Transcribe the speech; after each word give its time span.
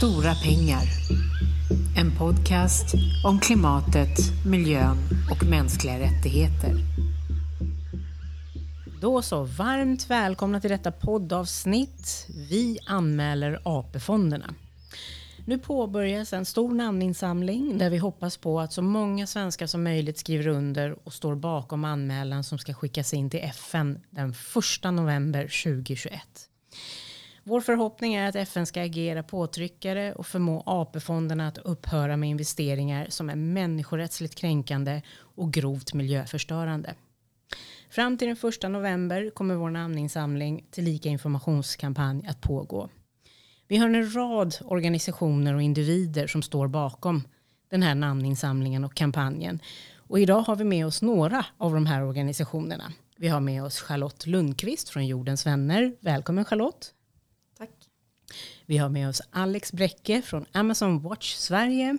Stora 0.00 0.34
pengar. 0.34 0.82
En 1.96 2.18
podcast 2.18 2.94
om 3.24 3.40
klimatet, 3.40 4.18
miljön 4.46 4.96
och 5.30 5.46
mänskliga 5.46 5.98
rättigheter. 5.98 6.74
Då 9.00 9.22
så, 9.22 9.44
varmt 9.44 10.10
välkomna 10.10 10.60
till 10.60 10.70
detta 10.70 10.92
poddavsnitt. 10.92 12.26
Vi 12.50 12.78
anmäler 12.86 13.60
AP-fonderna. 13.64 14.54
Nu 15.46 15.58
påbörjas 15.58 16.32
en 16.32 16.44
stor 16.44 16.74
namninsamling 16.74 17.78
där 17.78 17.90
vi 17.90 17.98
hoppas 17.98 18.36
på 18.36 18.60
att 18.60 18.72
så 18.72 18.82
många 18.82 19.26
svenskar 19.26 19.66
som 19.66 19.82
möjligt 19.82 20.18
skriver 20.18 20.46
under 20.46 20.96
och 21.04 21.12
står 21.12 21.34
bakom 21.34 21.84
anmälan 21.84 22.44
som 22.44 22.58
ska 22.58 22.74
skickas 22.74 23.14
in 23.14 23.30
till 23.30 23.40
FN 23.40 24.00
den 24.10 24.30
1 24.30 24.36
november 24.92 25.42
2021. 25.42 26.49
Vår 27.44 27.60
förhoppning 27.60 28.14
är 28.14 28.28
att 28.28 28.36
FN 28.36 28.66
ska 28.66 28.82
agera 28.82 29.22
påtryckare 29.22 30.12
och 30.12 30.26
förmå 30.26 30.62
AP-fonderna 30.66 31.48
att 31.48 31.58
upphöra 31.58 32.16
med 32.16 32.30
investeringar 32.30 33.06
som 33.08 33.30
är 33.30 33.36
människorättsligt 33.36 34.34
kränkande 34.34 35.02
och 35.18 35.52
grovt 35.52 35.94
miljöförstörande. 35.94 36.94
Fram 37.90 38.18
till 38.18 38.28
den 38.28 38.50
1 38.50 38.62
november 38.62 39.30
kommer 39.30 39.54
vår 39.54 39.70
namninsamling 39.70 40.66
till 40.70 40.84
lika 40.84 41.08
informationskampanj 41.08 42.26
att 42.28 42.40
pågå. 42.40 42.88
Vi 43.68 43.76
har 43.76 43.88
en 43.88 44.14
rad 44.14 44.54
organisationer 44.64 45.54
och 45.54 45.62
individer 45.62 46.26
som 46.26 46.42
står 46.42 46.68
bakom 46.68 47.22
den 47.70 47.82
här 47.82 47.94
namninsamlingen 47.94 48.84
och 48.84 48.94
kampanjen. 48.94 49.60
Och 49.96 50.20
idag 50.20 50.40
har 50.40 50.56
vi 50.56 50.64
med 50.64 50.86
oss 50.86 51.02
några 51.02 51.46
av 51.58 51.74
de 51.74 51.86
här 51.86 52.02
organisationerna. 52.02 52.92
Vi 53.16 53.28
har 53.28 53.40
med 53.40 53.64
oss 53.64 53.80
Charlotte 53.80 54.26
Lundqvist 54.26 54.88
från 54.88 55.06
Jordens 55.06 55.46
vänner. 55.46 55.96
Välkommen 56.00 56.44
Charlotte. 56.44 56.94
Vi 58.70 58.78
har 58.78 58.88
med 58.88 59.08
oss 59.08 59.22
Alex 59.30 59.72
Bräcke 59.72 60.22
från 60.22 60.46
Amazon 60.52 61.02
Watch 61.02 61.34
Sverige. 61.34 61.98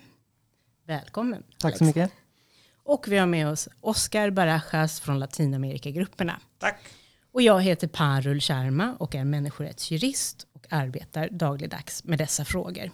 Välkommen. 0.86 1.42
Tack 1.42 1.64
Alex. 1.64 1.78
så 1.78 1.84
mycket. 1.84 2.12
Och 2.82 3.08
vi 3.08 3.18
har 3.18 3.26
med 3.26 3.48
oss 3.48 3.68
Oscar 3.80 4.30
Barajas 4.30 5.00
från 5.00 5.18
Latinamerikagrupperna. 5.18 6.40
Tack. 6.58 6.80
Och 7.32 7.42
jag 7.42 7.62
heter 7.62 7.88
Parul 7.88 8.40
Sharma 8.40 8.96
och 8.98 9.14
är 9.14 9.24
människorättsjurist 9.24 10.46
och 10.52 10.66
arbetar 10.70 11.28
dagligdags 11.28 12.04
med 12.04 12.18
dessa 12.18 12.44
frågor. 12.44 12.90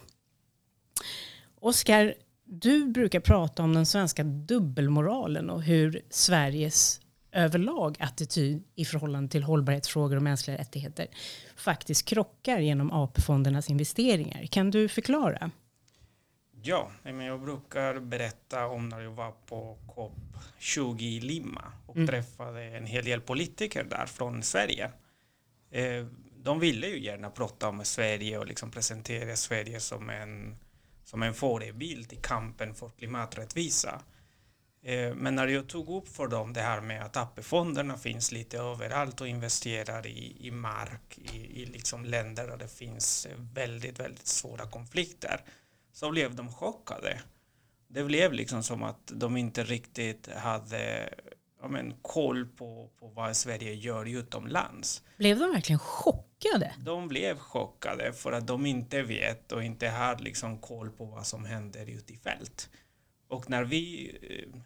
Oskar, 1.61 2.15
du 2.45 2.87
brukar 2.87 3.21
prata 3.21 3.63
om 3.63 3.75
den 3.75 3.87
svenska 3.87 4.25
dubbelmoralen 4.25 5.51
och 5.51 5.63
hur 5.63 6.03
Sveriges 6.11 7.01
överlag 7.39 7.97
attityd 8.01 8.65
i 8.75 8.85
förhållande 8.85 9.31
till 9.31 9.43
hållbarhetsfrågor 9.43 10.17
och 10.17 10.23
mänskliga 10.23 10.59
rättigheter 10.59 11.07
faktiskt 11.57 12.05
krockar 12.05 12.59
genom 12.59 12.93
AP-fondernas 12.93 13.71
investeringar. 13.71 14.47
Kan 14.47 14.71
du 14.71 14.89
förklara? 14.89 15.51
Ja, 16.63 16.91
jag 17.03 17.41
brukar 17.41 18.01
berätta 18.01 18.67
om 18.67 18.89
när 18.89 19.01
jag 19.01 19.11
var 19.11 19.33
på 19.47 19.79
COP20 19.87 21.03
i 21.03 21.21
Lima 21.21 21.73
och 21.87 21.97
mm. 21.97 22.09
träffade 22.09 22.63
en 22.63 22.87
hel 22.87 23.05
del 23.05 23.21
politiker 23.21 23.85
där 23.85 24.07
från 24.07 24.43
Sverige. 24.43 24.91
Eh, 25.71 26.07
de 26.43 26.61
ville 26.61 26.87
ju 26.87 27.05
gärna 27.05 27.31
prata 27.31 27.69
om 27.69 27.85
Sverige 27.85 28.39
och 28.39 28.47
liksom 28.47 28.71
presentera 28.71 29.37
Sverige 29.37 29.81
som 29.81 30.11
en, 30.11 30.57
som 31.05 31.23
en 31.23 31.35
förebild 31.35 32.13
i 32.13 32.17
kampen 32.17 32.75
för 32.75 32.89
klimaträttvisa. 32.89 34.01
Eh, 34.83 35.15
men 35.15 35.35
när 35.35 35.47
jag 35.47 35.69
tog 35.69 35.89
upp 35.89 36.09
för 36.09 36.29
dem 36.29 36.53
det 36.53 36.61
här 36.61 36.81
med 36.81 37.05
att 37.05 37.17
AP-fonderna 37.17 37.97
finns 37.97 38.33
lite 38.33 38.59
överallt 38.59 39.21
och 39.21 39.29
investerar 39.29 40.07
i, 40.07 40.37
i 40.41 40.51
mark 40.51 41.19
i, 41.33 41.63
i 41.63 41.67
liksom 41.67 42.05
länder 42.05 42.47
där 42.47 42.57
det 42.57 42.69
finns 42.69 43.27
väldigt, 43.55 44.01
väldigt 44.01 44.27
svåra 44.27 44.67
konflikter 44.67 45.41
så 45.93 46.11
blev 46.11 46.35
de 46.35 46.53
chockade. 46.53 47.21
Det 47.89 48.05
blev 48.05 48.33
liksom 48.33 48.63
som 48.63 48.83
att 48.83 49.13
de 49.15 49.37
inte 49.37 49.65
riktigt 49.65 50.29
hade 50.37 51.15
ja, 51.61 51.69
men, 51.69 51.95
koll 52.03 52.47
på, 52.47 52.91
på 53.01 53.09
vad 53.09 53.37
Sverige 53.37 53.75
gör 53.75 54.09
utomlands. 54.09 55.03
Blev 55.17 55.39
de 55.39 55.53
verkligen 55.53 55.79
chockade? 55.79 56.75
De 56.79 57.09
blev 57.09 57.39
chockade 57.39 58.13
för 58.13 58.33
att 58.33 58.47
de 58.47 58.67
inte 58.67 59.03
vet 59.03 59.53
och 59.53 59.65
inte 59.65 59.89
har 59.89 60.19
liksom 60.19 60.59
koll 60.59 60.91
på 60.91 61.05
vad 61.05 61.27
som 61.27 61.45
händer 61.45 61.87
ute 61.87 62.13
i 62.13 62.17
fält. 62.17 62.71
Och 63.29 63.51
när 63.51 63.65
vi 63.65 64.11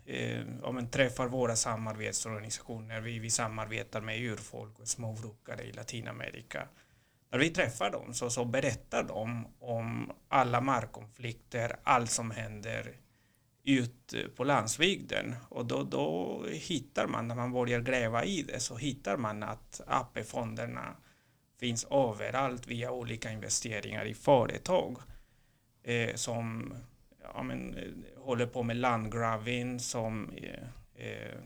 eh, 0.06 0.16
eh 0.16 0.46
om 0.62 0.88
träffar 0.88 1.28
våra 1.28 1.56
samarbetsorganisationer, 1.56 3.00
vi, 3.00 3.18
vi 3.18 3.30
samarbetar 3.30 4.00
med 4.00 4.20
urfolk 4.20 4.78
och 4.78 4.88
småbrukare 4.88 5.62
i 5.62 5.72
Latinamerika, 5.72 6.68
när 7.30 7.38
vi 7.38 7.50
träffar 7.50 7.90
dem 7.90 8.14
så, 8.14 8.30
så 8.30 8.44
berättar 8.44 9.02
de 9.02 9.46
om 9.58 10.12
alla 10.28 10.60
markkonflikter, 10.60 11.76
allt 11.82 12.10
som 12.10 12.30
händer 12.30 12.96
ut 13.64 14.14
eh, 14.14 14.28
på 14.36 14.44
landsbygden. 14.44 15.34
Och 15.48 15.66
då, 15.66 15.82
då 15.82 16.44
hittar 16.48 17.06
man, 17.06 17.28
när 17.28 17.34
man 17.34 17.52
börjar 17.52 17.80
gräva 17.80 18.24
i 18.24 18.42
det, 18.42 18.60
så 18.60 18.76
hittar 18.76 19.16
man 19.16 19.42
att 19.42 19.80
AP-fonderna 19.86 20.96
finns 21.60 21.84
överallt 21.84 22.66
via 22.66 22.92
olika 22.92 23.32
investeringar 23.32 24.04
i 24.04 24.14
företag 24.14 24.98
eh, 25.82 26.14
som 26.14 26.74
ja, 27.34 27.42
men, 27.42 27.76
håller 28.16 28.46
på 28.46 28.62
med 28.62 28.76
landgrabbing, 28.76 29.80
som 29.80 30.30
eh, 30.30 31.06
eh, 31.06 31.38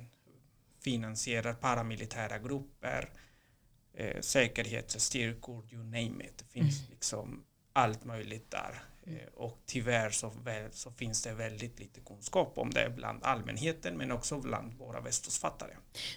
finansierar 0.85 1.55
paramilitära 1.55 2.39
grupper, 2.39 3.09
eh, 3.95 4.21
säkerhetsstyrkor, 4.21 5.65
you 5.73 5.85
name 5.85 6.25
it. 6.25 6.39
Det 6.39 6.45
finns 6.53 6.81
mm. 6.81 6.91
liksom 6.91 7.45
allt 7.73 8.05
möjligt 8.05 8.51
där. 8.51 8.83
Eh, 9.07 9.29
och 9.35 9.59
tyvärr 9.67 10.11
så, 10.11 10.33
så, 10.73 10.91
finns 10.91 11.23
det 11.23 11.33
väldigt 11.33 11.81
lite 11.81 12.01
kunskap 12.01 12.59
om 12.59 12.71
det 12.71 12.93
bland 12.97 13.25
allmänheten 13.25 13.97
men 13.97 14.13
också 14.13 14.41
bland 14.41 14.75
våra 14.75 15.01
västkustfattare. 15.01 15.71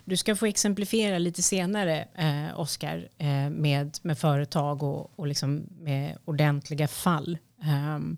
Du 0.06 0.18
ska 0.18 0.36
få 0.36 0.46
exemplifiera 0.46 1.18
lite 1.18 1.42
senare, 1.44 2.08
eh, 2.18 2.60
Oskar, 2.60 3.10
eh, 3.18 3.50
med, 3.50 3.98
med 4.02 4.20
företag 4.20 4.84
och, 4.84 5.20
och 5.20 5.28
liksom 5.28 5.68
med 5.72 6.18
ordentliga 6.26 6.88
fall 6.88 7.38
Ehm, 7.64 8.18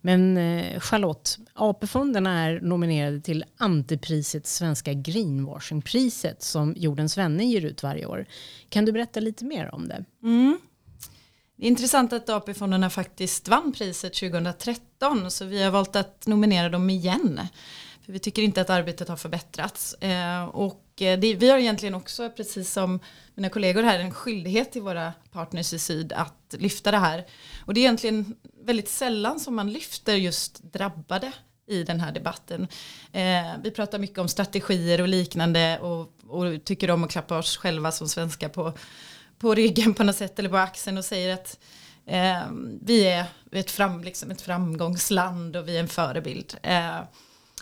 men 0.00 0.36
eh, 0.36 0.80
Charlotte, 0.80 1.38
AP-fonderna 1.54 2.44
är 2.44 2.60
nominerade 2.60 3.20
till 3.20 3.44
antipriset 3.56 4.46
Svenska 4.46 4.92
greenwashingpriset 4.92 6.42
som 6.42 6.74
Jordens 6.76 7.18
vänner 7.18 7.44
ger 7.44 7.64
ut 7.64 7.82
varje 7.82 8.06
år. 8.06 8.26
Kan 8.68 8.84
du 8.84 8.92
berätta 8.92 9.20
lite 9.20 9.44
mer 9.44 9.74
om 9.74 9.88
det? 9.88 10.04
Mm. 10.22 10.58
Det 11.56 11.64
är 11.64 11.68
intressant 11.68 12.12
att 12.12 12.28
AP-fonderna 12.28 12.90
faktiskt 12.90 13.48
vann 13.48 13.72
priset 13.72 14.14
2013 14.14 15.30
så 15.30 15.44
vi 15.44 15.62
har 15.62 15.70
valt 15.70 15.96
att 15.96 16.26
nominera 16.26 16.68
dem 16.68 16.90
igen. 16.90 17.40
För 18.06 18.12
vi 18.12 18.18
tycker 18.18 18.42
inte 18.42 18.60
att 18.60 18.70
arbetet 18.70 19.08
har 19.08 19.16
förbättrats. 19.16 19.96
Ehm, 20.00 20.48
och 20.48 21.02
eh, 21.02 21.18
det, 21.18 21.34
vi 21.34 21.50
har 21.50 21.58
egentligen 21.58 21.94
också, 21.94 22.30
precis 22.30 22.72
som 22.72 23.00
mina 23.34 23.48
kollegor 23.48 23.82
här, 23.82 23.98
en 23.98 24.14
skyldighet 24.14 24.72
till 24.72 24.82
våra 24.82 25.12
partners 25.32 25.72
i 25.72 25.78
syd 25.78 26.12
att 26.12 26.54
lyfta 26.58 26.90
det 26.90 26.98
här. 26.98 27.26
Och 27.64 27.74
det 27.74 27.80
är 27.80 27.82
egentligen 27.82 28.34
väldigt 28.68 28.88
sällan 28.88 29.40
som 29.40 29.54
man 29.54 29.72
lyfter 29.72 30.14
just 30.14 30.62
drabbade 30.72 31.32
i 31.66 31.82
den 31.82 32.00
här 32.00 32.12
debatten. 32.12 32.68
Eh, 33.12 33.52
vi 33.62 33.70
pratar 33.70 33.98
mycket 33.98 34.18
om 34.18 34.28
strategier 34.28 35.00
och 35.00 35.08
liknande 35.08 35.78
och, 35.78 36.12
och, 36.28 36.64
tycker 36.64 36.90
om 36.90 37.04
att 37.04 37.10
klappa 37.10 37.38
oss 37.38 37.56
själva 37.56 37.92
som 37.92 38.08
svenskar 38.08 38.48
på, 38.48 38.72
på 39.38 39.54
ryggen 39.54 39.94
på 39.94 40.04
något 40.04 40.16
sätt 40.16 40.38
eller 40.38 40.48
på 40.48 40.56
axeln 40.56 40.98
och 40.98 41.04
säger 41.04 41.34
att 41.34 41.58
eh, 42.06 42.42
vi 42.82 43.06
är 43.06 43.24
ett, 43.52 43.70
fram, 43.70 44.04
liksom 44.04 44.30
ett 44.30 44.40
framgångsland 44.40 45.56
och 45.56 45.68
vi 45.68 45.76
är 45.76 45.80
en 45.80 45.88
förebild. 45.88 46.56
Eh, 46.62 47.00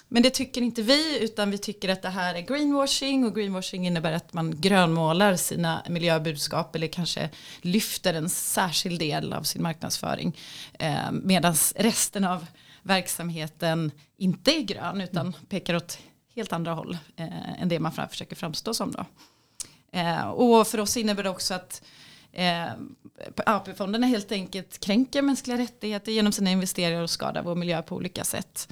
men 0.08 0.22
det 0.22 0.30
tycker 0.30 0.62
inte 0.62 0.82
vi 0.82 1.24
utan 1.24 1.50
vi 1.50 1.58
tycker 1.58 1.88
att 1.88 2.02
det 2.02 2.08
här 2.08 2.34
är 2.34 2.40
greenwashing 2.40 3.24
och 3.24 3.34
greenwashing 3.34 3.86
innebär 3.86 4.12
att 4.12 4.32
man 4.32 4.60
grönmålar 4.60 5.36
sina 5.36 5.82
miljöbudskap 5.88 6.76
eller 6.76 6.86
kanske 6.86 7.30
lyfter 7.60 8.14
en 8.14 8.28
särskild 8.28 8.98
del 8.98 9.32
av 9.32 9.42
sin 9.42 9.62
marknadsföring 9.62 10.36
eh, 10.78 11.12
medan 11.12 11.54
resten 11.74 12.24
av 12.24 12.46
verksamheten 12.82 13.90
inte 14.16 14.50
är 14.50 14.60
grön 14.60 15.00
utan 15.00 15.26
mm. 15.26 15.40
pekar 15.48 15.74
åt 15.74 15.98
helt 16.34 16.52
andra 16.52 16.72
håll 16.72 16.98
eh, 17.16 17.62
än 17.62 17.68
det 17.68 17.80
man 17.80 17.92
försöker 17.92 18.36
framstå 18.36 18.74
som 18.74 18.92
då. 18.92 19.04
Eh, 19.92 20.28
och 20.28 20.66
för 20.66 20.80
oss 20.80 20.96
innebär 20.96 21.22
det 21.22 21.30
också 21.30 21.54
att 21.54 21.82
eh, 22.32 22.66
AP-fonderna 23.46 24.06
helt 24.06 24.32
enkelt 24.32 24.80
kränker 24.80 25.22
mänskliga 25.22 25.58
rättigheter 25.58 26.12
genom 26.12 26.32
sina 26.32 26.50
investeringar 26.50 27.02
och 27.02 27.10
skadar 27.10 27.42
vår 27.42 27.54
miljö 27.54 27.82
på 27.82 27.96
olika 27.96 28.24
sätt. 28.24 28.68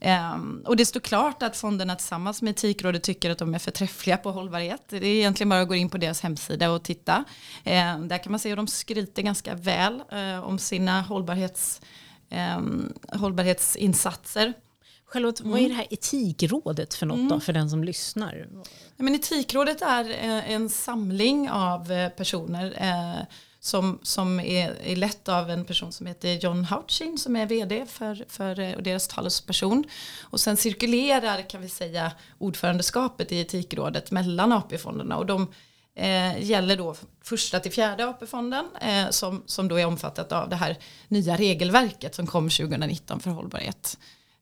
Um, 0.00 0.62
och 0.66 0.76
det 0.76 0.86
står 0.86 1.00
klart 1.00 1.42
att 1.42 1.56
fonderna 1.56 1.96
tillsammans 1.96 2.42
med 2.42 2.50
Etikrådet 2.50 3.02
tycker 3.02 3.30
att 3.30 3.38
de 3.38 3.54
är 3.54 3.58
förträffliga 3.58 4.16
på 4.16 4.30
hållbarhet. 4.30 4.82
Det 4.88 4.96
är 4.96 5.04
egentligen 5.04 5.48
bara 5.48 5.60
att 5.60 5.68
gå 5.68 5.74
in 5.74 5.90
på 5.90 5.98
deras 5.98 6.20
hemsida 6.20 6.70
och 6.70 6.82
titta. 6.82 7.24
Um, 7.64 8.08
där 8.08 8.22
kan 8.22 8.32
man 8.32 8.38
se 8.38 8.48
hur 8.48 8.56
de 8.56 8.66
skryter 8.66 9.22
ganska 9.22 9.54
väl 9.54 10.02
uh, 10.12 10.44
om 10.44 10.58
sina 10.58 11.00
hållbarhets, 11.00 11.80
um, 12.58 12.92
hållbarhetsinsatser. 13.08 14.52
Charlotte, 15.06 15.40
mm. 15.40 15.52
vad 15.52 15.60
är 15.60 15.64
mm. 15.64 15.76
det 15.76 15.82
här 15.82 15.86
etikrådet 15.90 16.94
för 16.94 17.06
något 17.06 17.16
mm. 17.16 17.28
då, 17.28 17.40
för 17.40 17.52
den 17.52 17.70
som 17.70 17.84
lyssnar? 17.84 18.48
men 18.96 19.14
etikrådet 19.14 19.82
är 19.82 20.10
en 20.46 20.68
samling 20.68 21.50
av 21.50 21.92
eh, 21.92 22.08
personer 22.08 22.74
eh, 22.76 23.26
som, 23.66 23.98
som 24.02 24.40
är, 24.40 24.76
är 24.82 24.96
lett 24.96 25.28
av 25.28 25.50
en 25.50 25.64
person 25.64 25.92
som 25.92 26.06
heter 26.06 26.32
John 26.32 26.64
Houchin 26.64 27.18
som 27.18 27.36
är 27.36 27.46
vd 27.46 27.86
för, 27.86 28.24
för 28.28 28.76
och 28.76 28.82
deras 28.82 29.08
talesperson. 29.08 29.84
Och 30.20 30.40
sen 30.40 30.56
cirkulerar 30.56 31.50
kan 31.50 31.60
vi 31.60 31.68
säga 31.68 32.12
ordförandeskapet 32.38 33.32
i 33.32 33.40
etikrådet 33.40 34.10
mellan 34.10 34.52
AP-fonderna 34.52 35.16
och 35.16 35.26
de 35.26 35.52
eh, 35.94 36.42
gäller 36.44 36.76
då 36.76 36.94
första 37.24 37.60
till 37.60 37.72
fjärde 37.72 38.08
AP-fonden 38.08 38.66
eh, 38.80 39.10
som, 39.10 39.42
som 39.46 39.68
då 39.68 39.80
är 39.80 39.86
omfattat 39.86 40.32
av 40.32 40.48
det 40.48 40.56
här 40.56 40.76
nya 41.08 41.36
regelverket 41.36 42.14
som 42.14 42.26
kom 42.26 42.50
2019 42.50 43.20
för 43.20 43.30
hållbarhet. 43.30 43.98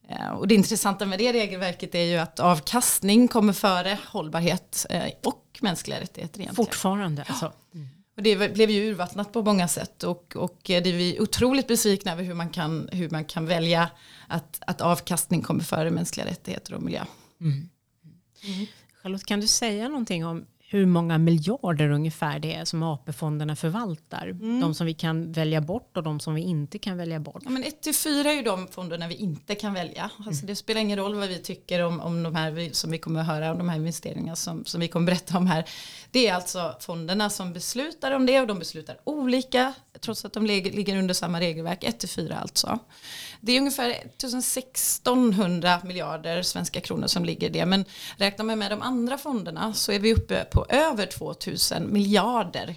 Eh, 0.08 0.28
och 0.28 0.48
det 0.48 0.54
intressanta 0.54 1.06
med 1.06 1.18
det 1.18 1.32
regelverket 1.32 1.94
är 1.94 2.04
ju 2.04 2.16
att 2.16 2.40
avkastning 2.40 3.28
kommer 3.28 3.52
före 3.52 3.98
hållbarhet 4.06 4.86
eh, 4.90 5.12
och 5.22 5.58
mänskliga 5.60 6.00
rättigheter 6.00 6.40
egentligen. 6.40 6.66
Fortfarande 6.66 7.24
alltså. 7.28 7.52
Mm. 7.74 7.88
Och 8.16 8.22
det 8.22 8.54
blev 8.54 8.70
ju 8.70 8.90
urvattnat 8.90 9.32
på 9.32 9.42
många 9.42 9.68
sätt 9.68 10.02
och, 10.02 10.36
och 10.36 10.58
det 10.64 10.76
är 10.76 10.82
vi 10.82 11.20
otroligt 11.20 11.66
besvikna 11.66 12.12
över 12.12 12.22
hur 12.22 12.34
man 12.34 12.50
kan, 12.50 12.88
hur 12.92 13.10
man 13.10 13.24
kan 13.24 13.46
välja 13.46 13.90
att, 14.28 14.60
att 14.66 14.80
avkastning 14.80 15.42
kommer 15.42 15.64
före 15.64 15.90
mänskliga 15.90 16.26
rättigheter 16.26 16.74
och 16.74 16.82
miljö. 16.82 17.04
Mm. 17.40 17.68
Mm. 18.44 18.66
Charlotte, 19.02 19.26
kan 19.26 19.40
du 19.40 19.46
säga 19.46 19.88
någonting 19.88 20.26
om 20.26 20.46
hur 20.74 20.86
många 20.86 21.18
miljarder 21.18 21.90
ungefär 21.90 22.38
det 22.38 22.54
är 22.54 22.64
som 22.64 22.82
AP-fonderna 22.82 23.56
förvaltar. 23.56 24.26
Mm. 24.26 24.60
De 24.60 24.74
som 24.74 24.86
vi 24.86 24.94
kan 24.94 25.32
välja 25.32 25.60
bort 25.60 25.96
och 25.96 26.02
de 26.02 26.20
som 26.20 26.34
vi 26.34 26.42
inte 26.42 26.78
kan 26.78 26.96
välja 26.96 27.20
bort. 27.20 27.42
Ja, 27.44 27.50
men 27.50 27.64
1 27.64 27.82
till 27.82 27.94
4 27.94 28.30
är 28.30 28.34
ju 28.34 28.42
de 28.42 28.68
fonderna 28.68 29.08
vi 29.08 29.14
inte 29.14 29.54
kan 29.54 29.74
välja. 29.74 30.10
Alltså 30.16 30.30
mm. 30.30 30.46
Det 30.46 30.56
spelar 30.56 30.80
ingen 30.80 30.98
roll 30.98 31.14
vad 31.14 31.28
vi 31.28 31.38
tycker 31.38 31.82
om, 31.82 32.00
om 32.00 32.22
de 32.22 32.34
här 32.34 32.68
som 32.72 32.90
vi 32.90 32.98
kommer 32.98 33.20
att 33.20 33.26
höra 33.26 33.52
om 33.52 33.58
de 33.58 33.68
här 33.68 33.76
investeringarna 33.76 34.36
som, 34.36 34.64
som 34.64 34.80
vi 34.80 34.88
kommer 34.88 35.12
att 35.12 35.18
berätta 35.18 35.38
om 35.38 35.46
här. 35.46 35.64
Det 36.10 36.28
är 36.28 36.34
alltså 36.34 36.76
fonderna 36.80 37.30
som 37.30 37.52
beslutar 37.52 38.12
om 38.12 38.26
det 38.26 38.40
och 38.40 38.46
de 38.46 38.58
beslutar 38.58 38.96
olika 39.04 39.74
trots 40.00 40.24
att 40.24 40.32
de 40.32 40.46
ligger 40.46 40.98
under 40.98 41.14
samma 41.14 41.40
regelverk, 41.40 41.84
1 41.84 42.00
till 42.00 42.08
4 42.08 42.36
alltså. 42.36 42.78
Det 43.44 43.52
är 43.52 43.58
ungefär 43.58 43.90
1600 43.90 45.80
miljarder 45.84 46.42
svenska 46.42 46.80
kronor 46.80 47.06
som 47.06 47.24
ligger 47.24 47.46
i 47.46 47.50
det. 47.50 47.66
Men 47.66 47.84
räknar 48.16 48.44
man 48.44 48.58
med 48.58 48.70
de 48.70 48.82
andra 48.82 49.18
fonderna 49.18 49.74
så 49.74 49.92
är 49.92 49.98
vi 49.98 50.14
uppe 50.14 50.44
på 50.44 50.66
över 50.68 51.06
2000 51.06 51.92
miljarder 51.92 52.74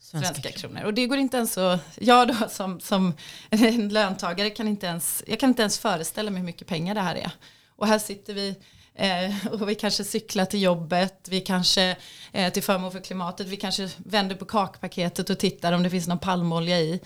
svenska, 0.00 0.34
svenska 0.34 0.52
kronor. 0.52 0.84
Och 0.84 0.94
det 0.94 1.06
går 1.06 1.18
inte 1.18 1.36
ens 1.36 1.58
att, 1.58 1.80
jag 2.00 2.28
då 2.28 2.34
som, 2.48 2.80
som 2.80 3.14
en 3.50 3.88
löntagare 3.88 4.50
kan 4.50 4.68
inte 4.68 4.86
ens, 4.86 5.22
jag 5.26 5.40
kan 5.40 5.48
inte 5.48 5.62
ens 5.62 5.78
föreställa 5.78 6.30
mig 6.30 6.40
hur 6.40 6.46
mycket 6.46 6.66
pengar 6.66 6.94
det 6.94 7.00
här 7.00 7.14
är. 7.14 7.30
Och 7.76 7.86
här 7.86 7.98
sitter 7.98 8.34
vi 8.34 8.56
eh, 8.94 9.46
och 9.52 9.68
vi 9.68 9.74
kanske 9.74 10.04
cyklar 10.04 10.44
till 10.44 10.62
jobbet, 10.62 11.26
vi 11.28 11.40
kanske 11.40 11.96
eh, 12.32 12.52
till 12.52 12.62
förmån 12.62 12.92
för 12.92 13.00
klimatet, 13.00 13.46
vi 13.46 13.56
kanske 13.56 13.90
vänder 13.96 14.36
på 14.36 14.44
kakpaketet 14.44 15.30
och 15.30 15.38
tittar 15.38 15.72
om 15.72 15.82
det 15.82 15.90
finns 15.90 16.08
någon 16.08 16.18
palmolja 16.18 16.80
i. 16.80 17.00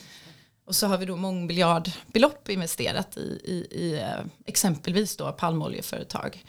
Och 0.73 0.77
så 0.77 0.87
har 0.87 0.99
vi 0.99 1.07
då 1.07 1.17
mångmiljardbelopp 1.17 2.49
investerat 2.49 3.17
i, 3.17 3.41
i, 3.45 3.67
i 3.71 3.99
eh, 4.01 4.25
exempelvis 4.47 5.17
då 5.17 5.33
palmoljeföretag. 5.33 6.45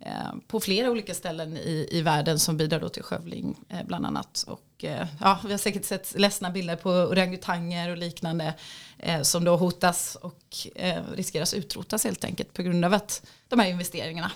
Eh, 0.00 0.12
på 0.46 0.60
flera 0.60 0.90
olika 0.90 1.14
ställen 1.14 1.56
i, 1.56 1.88
i 1.90 2.02
världen 2.02 2.38
som 2.38 2.56
bidrar 2.56 2.80
då 2.80 2.88
till 2.88 3.02
skövling 3.02 3.56
eh, 3.68 3.86
bland 3.86 4.06
annat. 4.06 4.44
Och 4.48 4.84
eh, 4.84 5.06
ja, 5.20 5.40
vi 5.44 5.50
har 5.50 5.58
säkert 5.58 5.84
sett 5.84 6.18
ledsna 6.18 6.50
bilder 6.50 6.76
på 6.76 6.90
orangutanger 6.90 7.90
och 7.90 7.96
liknande 7.96 8.54
som 9.22 9.44
då 9.44 9.56
hotas 9.56 10.14
och 10.14 10.56
riskeras 11.14 11.54
utrotas 11.54 12.04
helt 12.04 12.24
enkelt 12.24 12.52
på 12.52 12.62
grund 12.62 12.84
av 12.84 12.94
att 12.94 13.26
de 13.48 13.58
här 13.58 13.68
investeringarna. 13.68 14.30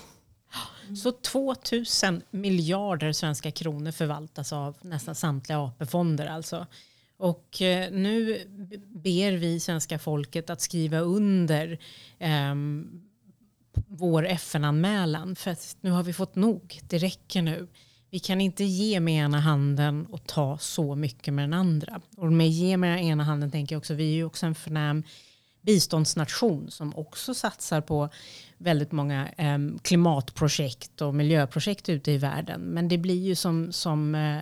Så 1.03 1.13
2000 1.13 2.23
miljarder 2.31 3.13
svenska 3.13 3.51
kronor 3.51 3.91
förvaltas 3.91 4.53
av 4.53 4.77
nästan 4.81 5.15
samtliga 5.15 5.59
AP-fonder 5.59 6.27
alltså. 6.27 6.67
Och 7.23 7.63
eh, 7.63 7.91
nu 7.93 8.41
ber 8.95 9.33
vi 9.33 9.61
svenska 9.61 9.99
folket 9.99 10.51
att 10.51 10.61
skriva 10.61 10.99
under 10.99 11.79
eh, 12.19 12.55
vår 13.87 14.27
FN-anmälan. 14.27 15.37
För 15.37 15.51
att 15.51 15.77
nu 15.81 15.91
har 15.91 16.03
vi 16.03 16.13
fått 16.13 16.35
nog. 16.35 16.81
Det 16.89 16.99
räcker 16.99 17.43
nu. 17.43 17.69
Vi 18.11 18.19
kan 18.19 18.41
inte 18.41 18.65
ge 18.65 19.01
med 19.01 19.25
ena 19.25 19.41
handen 19.41 20.07
och 20.07 20.27
ta 20.27 20.59
så 20.59 20.95
mycket 20.95 21.35
med 21.35 21.45
den 21.45 21.53
andra. 21.53 22.01
Och 22.17 22.33
med 22.33 22.49
ge 22.49 22.77
med 22.77 23.05
ena 23.05 23.25
handen 23.25 23.51
tänker 23.51 23.75
jag 23.75 23.81
också, 23.81 23.95
vi 23.95 24.11
är 24.11 24.15
ju 24.15 24.25
också 24.25 24.47
en 24.47 24.55
förnäm 24.55 25.03
biståndsnation 25.61 26.71
som 26.71 26.97
också 26.97 27.35
satsar 27.35 27.81
på 27.81 28.09
väldigt 28.59 28.93
många 28.93 29.29
eh, 29.29 29.59
klimatprojekt 29.83 31.01
och 31.03 31.15
miljöprojekt 31.15 31.89
ute 31.89 32.13
i 32.13 32.19
världen. 32.19 32.61
Men 32.61 32.89
det 32.89 32.99
blir 32.99 33.23
ju 33.27 33.35
som, 33.35 33.73
som 33.73 34.15
eh, 34.15 34.39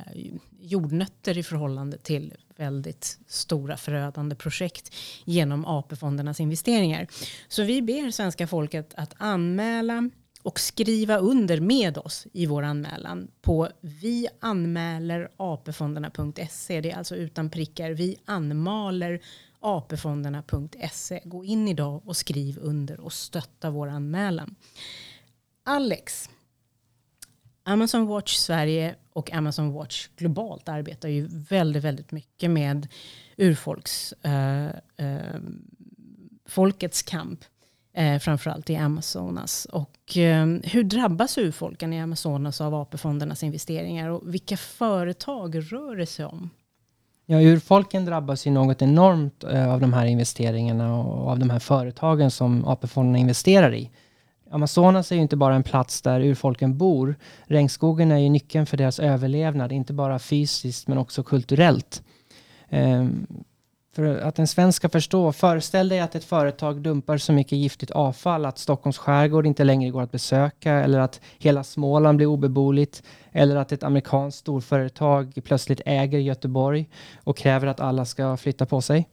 jordnötter 0.60 1.38
i 1.38 1.42
förhållande 1.42 1.98
till 1.98 2.34
väldigt 2.60 3.18
stora 3.26 3.76
förödande 3.76 4.36
projekt 4.36 4.94
genom 5.24 5.64
AP-fondernas 5.64 6.40
investeringar. 6.40 7.06
Så 7.48 7.62
vi 7.62 7.82
ber 7.82 8.10
svenska 8.10 8.46
folket 8.46 8.94
att 8.96 9.14
anmäla 9.18 10.10
och 10.42 10.60
skriva 10.60 11.16
under 11.16 11.60
med 11.60 11.98
oss 11.98 12.26
i 12.32 12.46
vår 12.46 12.62
anmälan 12.62 13.28
på 13.42 13.68
vianmälerapfonderna.se. 13.80 16.80
Det 16.80 16.90
är 16.90 16.96
alltså 16.96 17.16
utan 17.16 17.50
prickar. 17.50 17.90
Vi 17.90 18.16
anmaler 18.24 19.20
apfonderna.se. 19.60 21.20
Gå 21.24 21.44
in 21.44 21.68
idag 21.68 22.02
och 22.04 22.16
skriv 22.16 22.58
under 22.62 23.00
och 23.00 23.12
stötta 23.12 23.70
vår 23.70 23.88
anmälan. 23.88 24.54
Alex, 25.64 26.30
Amazon 27.62 28.06
Watch 28.06 28.36
Sverige 28.36 28.96
och 29.20 29.32
Amazon 29.32 29.72
Watch 29.72 30.08
globalt 30.16 30.68
arbetar 30.68 31.08
ju 31.08 31.28
väldigt, 31.30 31.84
väldigt 31.84 32.12
mycket 32.12 32.50
med 32.50 32.88
urfolks 33.36 34.12
eh, 34.12 34.66
eh, 34.96 35.40
folkets 36.46 37.02
kamp, 37.02 37.44
Eh, 37.92 38.18
framförallt 38.18 38.70
i 38.70 38.76
Amazonas. 38.76 39.64
Och 39.64 40.16
eh, 40.16 40.46
hur 40.64 40.84
drabbas 40.84 41.38
urfolken 41.38 41.92
i 41.92 42.00
Amazonas 42.00 42.60
av 42.60 42.74
AP-fondernas 42.74 43.44
investeringar 43.44 44.08
och 44.08 44.34
vilka 44.34 44.56
företag 44.56 45.72
rör 45.72 45.96
det 45.96 46.06
sig 46.06 46.24
om? 46.24 46.50
Ja, 47.26 47.40
urfolken 47.40 48.04
drabbas 48.04 48.46
ju 48.46 48.50
något 48.50 48.82
enormt 48.82 49.44
eh, 49.44 49.72
av 49.72 49.80
de 49.80 49.92
här 49.92 50.06
investeringarna 50.06 50.96
och 50.96 51.30
av 51.30 51.38
de 51.38 51.50
här 51.50 51.58
företagen 51.58 52.30
som 52.30 52.64
AP-fonderna 52.64 53.18
investerar 53.18 53.74
i. 53.74 53.90
Amazonas 54.50 55.12
är 55.12 55.16
ju 55.16 55.22
inte 55.22 55.36
bara 55.36 55.54
en 55.54 55.62
plats 55.62 56.02
där 56.02 56.20
urfolken 56.20 56.78
bor. 56.78 57.14
Regnskogen 57.44 58.12
är 58.12 58.18
ju 58.18 58.28
nyckeln 58.28 58.66
för 58.66 58.76
deras 58.76 58.98
överlevnad, 58.98 59.72
inte 59.72 59.92
bara 59.92 60.18
fysiskt 60.18 60.88
men 60.88 60.98
också 60.98 61.22
kulturellt. 61.22 62.02
Um, 62.70 63.26
för 63.92 64.18
att 64.18 64.38
en 64.38 64.46
svensk 64.46 64.76
ska 64.76 64.88
förstå, 64.88 65.32
föreställ 65.32 65.88
dig 65.88 66.00
att 66.00 66.14
ett 66.14 66.24
företag 66.24 66.82
dumpar 66.82 67.18
så 67.18 67.32
mycket 67.32 67.58
giftigt 67.58 67.90
avfall 67.90 68.44
att 68.44 68.58
Stockholms 68.58 68.98
skärgård 68.98 69.46
inte 69.46 69.64
längre 69.64 69.90
går 69.90 70.02
att 70.02 70.12
besöka 70.12 70.72
eller 70.72 70.98
att 70.98 71.20
hela 71.38 71.64
Småland 71.64 72.16
blir 72.16 72.26
obeboeligt 72.26 73.02
eller 73.32 73.56
att 73.56 73.72
ett 73.72 73.82
amerikanskt 73.82 74.38
storföretag 74.38 75.32
plötsligt 75.44 75.80
äger 75.86 76.18
Göteborg 76.18 76.88
och 77.24 77.36
kräver 77.36 77.66
att 77.66 77.80
alla 77.80 78.04
ska 78.04 78.36
flytta 78.36 78.66
på 78.66 78.80
sig. 78.80 79.08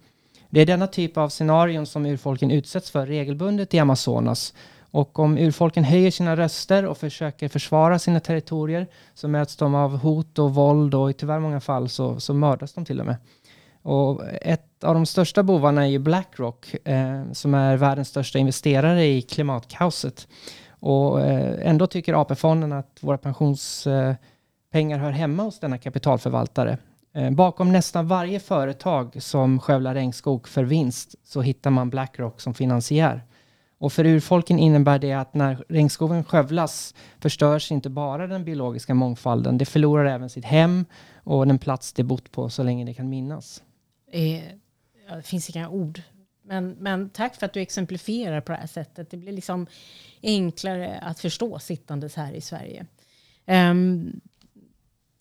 Det 0.49 0.61
är 0.61 0.65
denna 0.65 0.87
typ 0.87 1.17
av 1.17 1.29
scenarion 1.29 1.85
som 1.85 2.05
urfolken 2.05 2.51
utsätts 2.51 2.91
för 2.91 3.05
regelbundet 3.05 3.73
i 3.73 3.79
Amazonas 3.79 4.53
och 4.91 5.19
om 5.19 5.37
urfolken 5.37 5.83
höjer 5.83 6.11
sina 6.11 6.35
röster 6.35 6.85
och 6.85 6.97
försöker 6.97 7.49
försvara 7.49 7.99
sina 7.99 8.19
territorier 8.19 8.87
så 9.13 9.27
möts 9.27 9.55
de 9.55 9.75
av 9.75 9.97
hot 9.97 10.39
och 10.39 10.55
våld 10.55 10.95
och 10.95 11.09
i 11.09 11.13
tyvärr 11.13 11.39
många 11.39 11.59
fall 11.59 11.89
så, 11.89 12.19
så 12.19 12.33
mördas 12.33 12.73
de 12.73 12.85
till 12.85 12.99
och 12.99 13.05
med. 13.05 13.15
Och 13.81 14.21
ett 14.41 14.83
av 14.83 14.93
de 14.93 15.05
största 15.05 15.43
bovarna 15.43 15.83
är 15.83 15.89
ju 15.89 15.99
Blackrock 15.99 16.87
eh, 16.87 17.31
som 17.31 17.53
är 17.53 17.77
världens 17.77 18.07
största 18.07 18.39
investerare 18.39 19.05
i 19.05 19.21
klimatkaoset. 19.21 20.27
Och 20.79 21.21
eh, 21.21 21.69
ändå 21.69 21.87
tycker 21.87 22.21
AP-fonden 22.21 22.73
att 22.73 22.97
våra 23.01 23.17
pensionspengar 23.17 24.97
eh, 24.97 25.03
hör 25.03 25.11
hemma 25.11 25.43
hos 25.43 25.59
denna 25.59 25.77
kapitalförvaltare. 25.77 26.77
Eh, 27.15 27.31
bakom 27.31 27.71
nästan 27.71 28.07
varje 28.07 28.39
företag 28.39 29.23
som 29.23 29.59
skövlar 29.59 29.93
regnskog 29.93 30.47
för 30.47 30.63
vinst 30.63 31.15
så 31.23 31.41
hittar 31.41 31.69
man 31.69 31.89
Blackrock 31.89 32.41
som 32.41 32.53
finansiär. 32.53 33.23
Och 33.79 33.93
för 33.93 34.05
urfolken 34.05 34.59
innebär 34.59 34.99
det 34.99 35.13
att 35.13 35.33
när 35.33 35.63
regnskogen 35.69 36.23
skövlas 36.23 36.95
förstörs 37.19 37.71
inte 37.71 37.89
bara 37.89 38.27
den 38.27 38.45
biologiska 38.45 38.93
mångfalden, 38.93 39.57
det 39.57 39.65
förlorar 39.65 40.05
även 40.05 40.29
sitt 40.29 40.45
hem 40.45 40.85
och 41.23 41.47
den 41.47 41.59
plats 41.59 41.93
det 41.93 42.03
bott 42.03 42.31
på 42.31 42.49
så 42.49 42.63
länge 42.63 42.85
det 42.85 42.93
kan 42.93 43.09
minnas. 43.09 43.63
Eh, 44.11 44.43
det 45.15 45.21
finns 45.23 45.49
inga 45.49 45.69
ord. 45.69 46.01
Men, 46.43 46.69
men 46.79 47.09
tack 47.09 47.35
för 47.35 47.45
att 47.45 47.53
du 47.53 47.61
exemplifierar 47.61 48.41
på 48.41 48.51
det 48.51 48.57
här 48.57 48.67
sättet. 48.67 49.09
Det 49.09 49.17
blir 49.17 49.33
liksom 49.33 49.67
enklare 50.21 50.99
att 51.01 51.19
förstå 51.19 51.59
sittandes 51.59 52.15
här 52.15 52.33
i 52.33 52.41
Sverige. 52.41 52.85
Ehm, 53.45 53.77
um, 53.77 54.21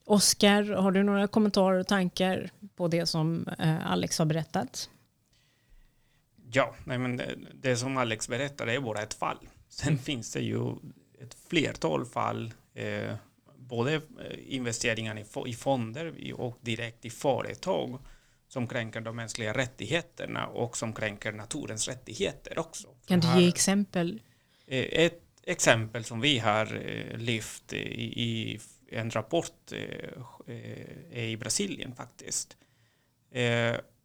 Oskar, 0.08 0.62
har 0.62 0.92
du 0.92 1.02
några 1.02 1.26
kommentarer 1.26 1.78
och 1.78 1.86
tankar 1.86 2.50
på 2.76 2.88
det 2.88 3.06
som 3.06 3.48
uh, 3.60 3.92
Alex 3.92 4.18
har 4.18 4.26
berättat? 4.26 4.90
Ja, 6.56 6.74
nej 6.84 6.98
men 6.98 7.16
det, 7.16 7.34
det 7.54 7.76
som 7.76 7.96
Alex 7.96 8.28
berättade 8.28 8.74
är 8.74 8.80
bara 8.80 9.02
ett 9.02 9.14
fall. 9.14 9.48
Sen 9.68 9.88
mm. 9.88 9.98
finns 9.98 10.32
det 10.32 10.40
ju 10.40 10.70
ett 11.20 11.36
flertal 11.48 12.06
fall, 12.06 12.52
eh, 12.74 13.14
både 13.56 13.94
eh, 13.94 14.00
investeringar 14.46 15.18
i, 15.18 15.50
i 15.50 15.52
fonder 15.54 16.34
och 16.34 16.58
direkt 16.60 17.04
i 17.04 17.10
företag 17.10 17.98
som 18.48 18.66
kränker 18.66 19.00
de 19.00 19.16
mänskliga 19.16 19.52
rättigheterna 19.52 20.46
och 20.46 20.76
som 20.76 20.92
kränker 20.92 21.32
naturens 21.32 21.88
rättigheter 21.88 22.58
också. 22.58 22.88
Kan 23.06 23.20
du 23.20 23.40
ge 23.40 23.48
exempel? 23.48 24.22
Eh, 24.66 25.04
Ett 25.04 25.22
exempel 25.42 26.04
som 26.04 26.20
vi 26.20 26.38
har 26.38 26.76
eh, 26.76 27.18
lyft 27.18 27.72
i, 27.72 28.60
en 28.90 29.10
rapport 29.10 29.72
är 31.10 31.24
i 31.24 31.36
Brasilien 31.36 31.94
faktiskt. 31.94 32.56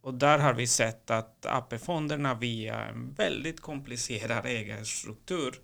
Och 0.01 0.13
där 0.13 0.39
har 0.39 0.53
vi 0.53 0.67
sett 0.67 1.11
att 1.11 1.45
AP-fonderna 1.45 2.33
via 2.33 2.85
en 2.85 3.13
väldigt 3.13 3.59
komplicerad 3.59 4.45
ägarstruktur 4.45 5.55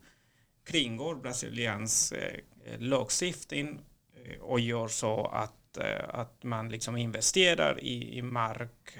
kringgår 0.65 1.15
Brasiliens 1.15 2.11
eh, 2.11 2.39
lagstiftning 2.79 3.81
eh, 4.25 4.41
och 4.41 4.59
gör 4.59 4.87
så 4.87 5.25
att, 5.25 5.77
eh, 5.77 6.09
att 6.09 6.43
man 6.43 6.69
liksom 6.69 6.97
investerar 6.97 7.83
i, 7.83 8.17
i 8.17 8.21
mark 8.21 8.97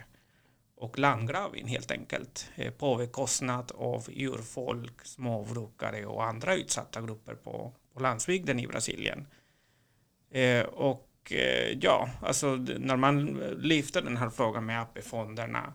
och 0.75 0.99
landgravning 0.99 1.67
helt 1.67 1.91
enkelt 1.91 2.49
eh, 2.55 2.73
på 2.73 2.95
bekostnad 2.95 3.71
av 3.75 4.09
urfolk, 4.09 5.05
småbrukare 5.05 6.05
och 6.05 6.25
andra 6.25 6.55
utsatta 6.55 7.01
grupper 7.01 7.35
på, 7.35 7.73
på 7.93 7.99
landsbygden 7.99 8.59
i 8.59 8.67
Brasilien. 8.67 9.27
Eh, 10.31 10.63
och 10.63 11.06
Eh, 11.31 11.77
ja, 11.81 12.09
alltså 12.21 12.55
när 12.55 12.97
man 12.97 13.25
lyfter 13.57 14.01
den 14.01 14.17
här 14.17 14.29
frågan 14.29 14.65
med 14.65 14.81
AP-fonderna 14.81 15.73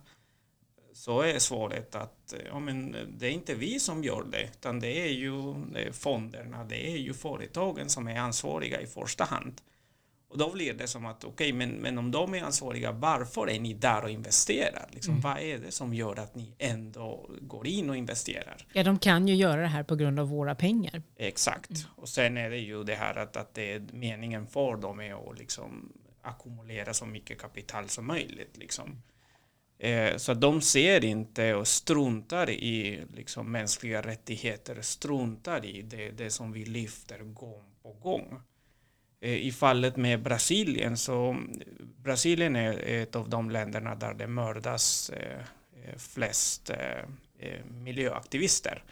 så 0.93 1.21
är 1.21 1.39
svaret 1.39 1.95
att 1.95 2.33
eh, 2.33 2.41
ja, 2.47 2.61
men 2.61 2.95
eh, 2.95 3.01
det 3.01 3.27
är 3.27 3.31
inte 3.31 3.55
vi 3.55 3.81
som 3.81 4.05
gör 4.05 4.25
det, 4.31 4.43
utan 4.43 4.81
det 4.81 5.01
är 5.01 5.13
ju 5.13 5.55
fonderna, 5.93 6.65
det 6.65 6.93
är 6.93 6.97
ju 6.97 7.15
företagen 7.15 7.89
som 7.89 8.09
är 8.09 8.19
ansvariga 8.19 8.81
i 8.81 8.87
första 8.87 9.25
hand. 9.25 9.61
Och 10.33 10.39
då 10.39 10.53
blir 10.53 10.73
det 10.73 10.87
som 10.87 11.07
att 11.07 11.25
okej, 11.25 11.53
men, 11.53 11.71
men 11.71 11.99
om 11.99 12.11
de 12.11 12.35
är 12.35 12.43
ansvariga, 12.43 12.93
varför 12.93 13.51
är 13.51 13.61
ni 13.61 13.75
där 13.75 14.05
och 14.05 14.11
investerar? 14.11 14.87
Liksom, 14.91 15.21
Vad 15.21 15.39
är 15.39 15.59
det 15.59 15.71
som 15.71 15.95
gör 15.95 16.19
att 16.19 16.35
ni 16.35 16.55
ändå 16.59 17.31
går 17.41 17.67
in 17.67 17.91
och 17.91 17.97
investerar? 17.97 18.67
Ja, 18.73 18.85
de 18.85 18.99
kan 18.99 19.29
ju 19.29 19.35
göra 19.35 19.61
det 19.61 19.67
här 19.67 19.83
på 19.83 19.97
grund 19.97 20.21
av 20.21 20.29
våra 20.29 20.55
pengar. 20.55 21.03
Exakt. 21.17 21.71
Och 21.97 22.09
sen 22.09 22.37
är 22.37 22.51
det 22.51 22.59
ju 22.59 22.85
det 22.85 22.95
här 22.95 23.19
att, 23.19 23.37
att 23.37 23.55
det 23.55 23.73
är 23.73 23.83
meningen 23.93 24.47
för 24.47 24.77
dem 24.77 25.01
är 25.01 25.31
att 25.31 25.39
liksom 25.39 25.93
ackumulera 26.23 26.95
så 26.95 27.07
mycket 27.07 27.39
kapital 27.39 27.89
som 27.89 28.07
möjligt. 28.07 28.57
Liksom. 28.57 29.03
Eh, 29.79 30.17
så 30.17 30.35
de 30.35 30.61
ser 30.61 31.05
inte 31.05 31.55
och 31.55 31.69
struntar 31.69 32.51
i 32.51 33.05
liksom, 33.15 33.53
mänskliga 33.53 34.03
rättigheter, 34.03 34.79
struntar 34.81 35.65
i 35.65 35.83
det, 35.83 36.11
det 36.11 36.31
som 36.31 36.53
vi 36.53 36.65
lyfter 36.65 37.19
gång 37.19 37.65
på 37.83 37.93
gång. 37.93 38.41
Eh, 39.23 39.47
I 39.47 39.53
fallet 39.53 39.97
med 39.97 40.23
Brasilien 40.23 40.97
så 40.97 41.37
Brasilien 41.97 42.57
är 42.57 43.03
ett 43.03 43.17
av 43.17 43.29
de 43.29 43.51
länderna 43.51 43.95
där 43.95 44.15
det 44.15 44.27
mördas 44.27 45.11
eh, 45.11 45.39
eh, 45.85 45.97
flest 45.99 46.71
miljöaktivister. 47.69 48.85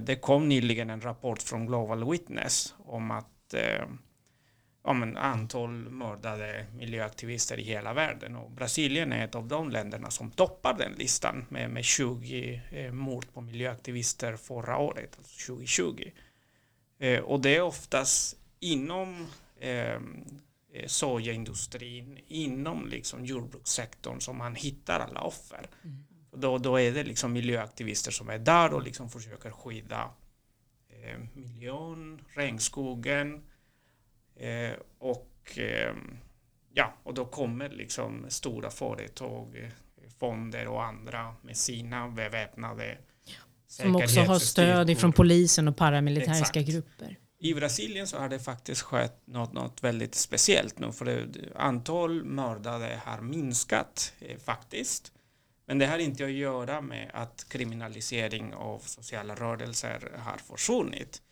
Det 0.00 0.20
kom 0.20 0.48
nyligen 0.48 0.90
en 0.90 1.00
rapport 1.00 1.42
från 1.42 1.66
Global 1.66 2.10
Witness 2.10 2.74
om 2.78 3.10
att 3.10 3.54
om 4.82 5.02
en 5.02 5.16
antal 5.16 5.70
mördade 5.70 6.66
miljöaktivister 6.76 7.58
i 7.58 7.62
hela 7.62 7.92
världen 7.92 8.36
och 8.36 8.50
Brasilien 8.50 9.12
är 9.12 9.24
ett 9.24 9.34
av 9.34 9.48
de 9.48 9.70
länderna 9.70 10.10
som 10.10 10.30
toppar 10.30 10.74
den 10.78 10.92
listan 10.92 11.46
med, 11.48 11.70
med 11.70 11.84
20 11.84 12.62
eh, 12.72 12.92
mord 12.92 13.26
på 13.32 13.40
miljöaktivister 13.40 14.36
förra 14.36 14.78
året, 14.78 15.14
alltså 15.18 15.52
2020. 15.52 16.10
Eh, 16.98 17.20
och 17.20 17.40
det 17.40 17.56
är 17.56 17.62
oftast 17.62 18.36
inom 18.60 19.26
eh, 19.60 19.94
eh, 20.72 20.86
sojaindustrin, 20.86 22.18
inom 22.28 22.86
liksom 22.88 23.24
jordbrukssektorn 23.24 24.20
som 24.20 24.38
man 24.38 24.54
hittar 24.54 25.00
alla 25.00 25.20
offer. 25.20 25.66
Och 26.30 26.38
Då, 26.38 26.58
då 26.58 26.80
är 26.80 26.92
det 26.92 27.04
liksom 27.04 27.32
miljöaktivister 27.32 28.10
som 28.10 28.28
är 28.28 28.38
där 28.38 28.74
och 28.74 28.82
liksom 28.82 29.10
försöker 29.10 29.50
skydda 29.50 30.10
eh, 30.88 31.18
miljön, 31.32 32.20
regnskogen 32.28 33.42
eh, 34.36 34.72
och 34.98 35.58
eh, 35.58 35.94
ja, 36.72 36.94
och 37.02 37.14
då 37.14 37.24
kommer 37.24 37.68
liksom 37.68 38.26
stora 38.28 38.70
företag, 38.70 39.70
fonder 40.18 40.66
och 40.66 40.84
andra 40.84 41.34
med 41.42 41.56
sina 41.56 42.08
beväpnade 42.08 42.98
Som 43.66 43.96
också 43.96 44.20
har 44.20 44.38
stöd 44.38 44.90
ifrån 44.90 45.12
polisen 45.12 45.68
och 45.68 45.76
paramilitäriska 45.76 46.60
Exakt. 46.60 46.68
grupper. 46.68 47.16
I 47.40 47.54
Brasilien 47.54 48.06
så 48.06 48.18
har 48.18 48.28
det 48.28 48.38
faktiskt 48.38 48.82
skett 48.82 49.26
något, 49.26 49.52
något 49.52 49.84
väldigt 49.84 50.14
speciellt 50.14 50.78
nu 50.78 50.92
för 50.92 51.04
det, 51.04 51.28
antal 51.54 52.24
mördade 52.24 53.00
har 53.04 53.20
minskat 53.20 54.12
eh, 54.20 54.38
faktiskt. 54.38 55.12
Men 55.66 55.78
det 55.78 55.86
har 55.86 55.98
inte 55.98 56.24
att 56.24 56.30
göra 56.30 56.80
med 56.80 57.10
att 57.14 57.46
kriminalisering 57.48 58.54
av 58.54 58.78
sociala 58.78 59.34
rörelser 59.34 60.12
har 60.18 60.38
försvunnit. 60.38 61.22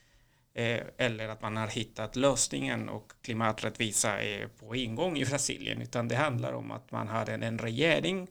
Eh, 0.55 0.81
eller 0.97 1.29
att 1.29 1.43
man 1.43 1.57
har 1.57 1.69
hittat 1.69 2.17
lösningen 2.17 2.89
och 2.89 3.13
klimaträttvisa 3.23 4.23
är 4.23 4.47
på 4.47 4.77
ingång 4.77 5.19
i 5.19 5.25
Brasilien 5.25 5.83
utan 5.83 6.09
det 6.09 6.17
handlar 6.17 6.53
om 6.53 6.71
att 6.71 6.91
man 6.91 7.09
har 7.09 7.31
en, 7.31 7.43
en 7.43 7.59
regering 7.59 8.29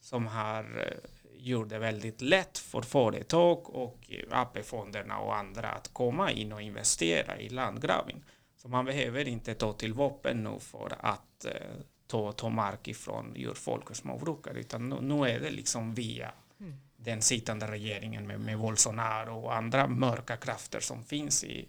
som 0.00 0.26
har 0.26 0.78
eh, 0.78 1.10
gjort 1.42 1.68
det 1.68 1.78
väldigt 1.78 2.20
lätt 2.20 2.58
för 2.58 2.82
företag 2.82 3.70
och 3.70 4.10
AP-fonderna 4.30 5.18
och 5.18 5.36
andra 5.36 5.68
att 5.68 5.88
komma 5.92 6.32
in 6.32 6.52
och 6.52 6.62
investera 6.62 7.38
i 7.38 7.48
landgravning. 7.48 8.24
Så 8.56 8.68
man 8.68 8.84
behöver 8.84 9.28
inte 9.28 9.54
ta 9.54 9.72
till 9.72 9.94
vapen 9.94 10.44
nu 10.44 10.58
för 10.58 10.96
att 11.00 11.44
eh, 11.44 11.52
ta, 12.06 12.32
ta 12.32 12.48
mark 12.48 12.88
ifrån 12.88 13.32
urfolk 13.36 13.90
och 13.90 13.96
småbrukare 13.96 14.60
utan 14.60 14.88
nu, 14.88 14.96
nu 15.00 15.28
är 15.28 15.40
det 15.40 15.50
liksom 15.50 15.94
via 15.94 16.32
den 16.96 17.22
sittande 17.22 17.66
regeringen 17.66 18.26
med, 18.26 18.40
med 18.40 18.58
Bolsonaro 18.58 19.40
och 19.40 19.56
andra 19.56 19.86
mörka 19.86 20.36
krafter 20.36 20.80
som 20.80 21.04
finns 21.04 21.44
i, 21.44 21.68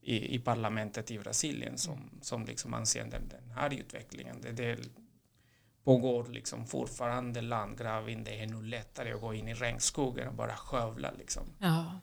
i, 0.00 0.34
i 0.34 0.38
parlamentet 0.38 1.10
i 1.10 1.18
Brasilien 1.18 1.78
som, 1.78 2.10
som 2.20 2.44
liksom 2.44 2.74
anser 2.74 3.04
den, 3.04 3.28
den 3.28 3.50
här 3.56 3.74
utvecklingen. 3.74 4.36
Det, 4.42 4.52
det 4.52 4.78
pågår 5.86 6.26
liksom 6.32 6.66
fortfarande 6.66 7.40
landgravning. 7.40 8.24
Det 8.24 8.42
är 8.42 8.46
nu 8.46 8.62
lättare 8.62 9.12
att 9.12 9.20
gå 9.20 9.34
in 9.34 9.48
i 9.48 9.54
regnskogen 9.54 10.28
och 10.28 10.34
bara 10.34 10.56
skövla 10.56 11.10
liksom. 11.18 11.42
Ja. 11.58 12.00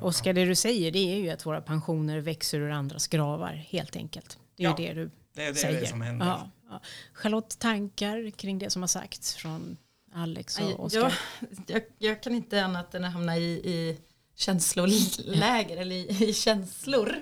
Oskar, 0.00 0.32
det 0.32 0.44
du 0.44 0.54
säger 0.54 0.90
det 0.92 0.98
är 1.14 1.16
ju 1.16 1.30
att 1.30 1.46
våra 1.46 1.60
pensioner 1.60 2.18
växer 2.20 2.60
ur 2.60 2.70
andras 2.70 3.06
gravar 3.06 3.52
helt 3.52 3.96
enkelt. 3.96 4.38
Det 4.56 4.64
är 4.64 4.68
Ja, 4.68 4.76
ju 4.78 4.86
det 4.86 4.94
du 4.94 5.10
Det 5.34 5.42
är 5.44 5.48
det, 5.48 5.54
säger. 5.54 5.80
det 5.80 5.86
som 5.86 6.00
händer. 6.00 6.26
Ja, 6.26 6.50
ja. 6.70 6.80
Charlotte, 7.14 7.58
tankar 7.58 8.30
kring 8.30 8.58
det 8.58 8.70
som 8.70 8.82
har 8.82 8.86
sagts 8.86 9.34
från 9.34 9.76
Alex 10.14 10.58
och 10.60 10.84
Oskar? 10.84 11.00
ja, 11.40 11.50
jag, 11.66 11.82
jag 11.98 12.22
kan 12.22 12.34
inte 12.34 12.64
annat 12.64 12.94
än 12.94 13.04
att 13.04 13.12
hamna 13.12 13.36
i, 13.36 13.42
i 13.52 13.98
känsloläger 14.36 15.76
eller 15.76 15.96
i, 15.96 16.24
i 16.28 16.32
känslor. 16.34 17.16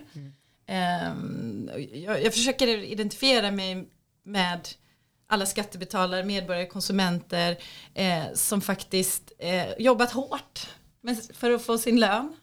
Ehm, 0.67 1.71
jag, 1.93 2.23
jag 2.25 2.33
försöker 2.35 2.69
identifiera 2.69 3.51
mig 3.51 3.89
med 4.23 4.69
alla 5.31 5.47
skattebetalare, 5.47 6.25
medborgare, 6.25 6.67
konsumenter 6.67 7.57
eh, 7.95 8.25
som 8.35 8.61
faktiskt 8.61 9.33
eh, 9.39 9.73
jobbat 9.79 10.13
hårt 10.13 10.69
för 11.35 11.51
att 11.51 11.63
få 11.63 11.79
sin 11.79 12.01
lön 12.01 12.37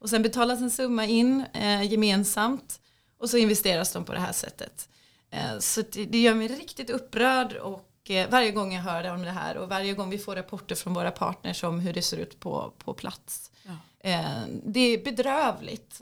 och 0.00 0.10
sen 0.10 0.22
betalas 0.22 0.60
en 0.60 0.70
summa 0.70 1.06
in 1.06 1.44
eh, 1.52 1.82
gemensamt 1.82 2.80
och 3.18 3.30
så 3.30 3.36
investeras 3.36 3.92
de 3.92 4.04
på 4.04 4.12
det 4.12 4.20
här 4.20 4.32
sättet. 4.32 4.88
Eh, 5.30 5.58
så 5.58 5.82
det, 5.92 6.04
det 6.04 6.18
gör 6.20 6.34
mig 6.34 6.48
riktigt 6.48 6.90
upprörd 6.90 7.52
och 7.52 8.10
eh, 8.10 8.30
varje 8.30 8.50
gång 8.50 8.74
jag 8.74 8.82
hör 8.82 9.10
om 9.10 9.22
det 9.22 9.30
här 9.30 9.56
och 9.56 9.68
varje 9.68 9.94
gång 9.94 10.10
vi 10.10 10.18
får 10.18 10.36
rapporter 10.36 10.74
från 10.74 10.94
våra 10.94 11.10
partners 11.10 11.64
om 11.64 11.80
hur 11.80 11.92
det 11.92 12.02
ser 12.02 12.16
ut 12.16 12.40
på, 12.40 12.72
på 12.78 12.94
plats. 12.94 13.50
Ja. 13.62 13.72
Eh, 14.10 14.42
det 14.64 14.80
är 14.80 15.04
bedrövligt 15.04 16.00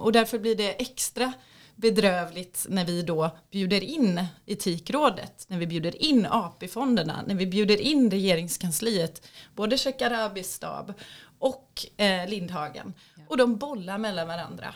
och 0.00 0.12
därför 0.12 0.38
blir 0.38 0.56
det 0.56 0.82
extra 0.82 1.32
bedrövligt 1.76 2.66
när 2.68 2.84
vi 2.84 3.02
då 3.02 3.30
bjuder 3.50 3.82
in 3.82 4.26
Etikrådet, 4.46 5.44
när 5.48 5.58
vi 5.58 5.66
bjuder 5.66 6.02
in 6.02 6.26
AP-fonderna, 6.26 7.24
när 7.26 7.34
vi 7.34 7.46
bjuder 7.46 7.80
in 7.80 8.10
regeringskansliet, 8.10 9.28
både 9.54 9.78
Shekarabis 9.78 10.52
stab 10.52 10.92
och 11.38 11.86
eh, 11.96 12.28
Lindhagen. 12.28 12.94
Och 13.28 13.36
de 13.36 13.56
bollar 13.56 13.98
mellan 13.98 14.28
varandra. 14.28 14.74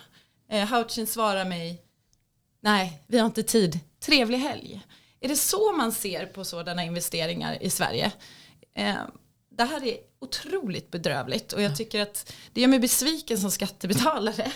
Eh, 0.50 0.69
Houchin 0.69 1.07
svarar 1.07 1.45
mig, 1.45 1.83
nej, 2.61 3.03
vi 3.07 3.19
har 3.19 3.26
inte 3.26 3.43
tid, 3.43 3.79
trevlig 4.00 4.38
helg. 4.38 4.83
Är 5.21 5.29
det 5.29 5.37
så 5.37 5.73
man 5.73 5.93
ser 5.93 6.26
på 6.26 6.45
sådana 6.45 6.85
investeringar 6.85 7.62
i 7.62 7.71
Sverige? 7.71 8.12
Eh, 8.75 8.97
det 9.50 9.65
här 9.65 9.85
är 9.85 9.97
otroligt 10.19 10.91
bedrövligt 10.91 11.53
och 11.53 11.62
jag 11.62 11.76
tycker 11.76 12.03
att 12.03 12.33
det 12.53 12.61
gör 12.61 12.69
mig 12.69 12.79
besviken 12.79 13.38
som 13.38 13.50
skattebetalare 13.50 14.53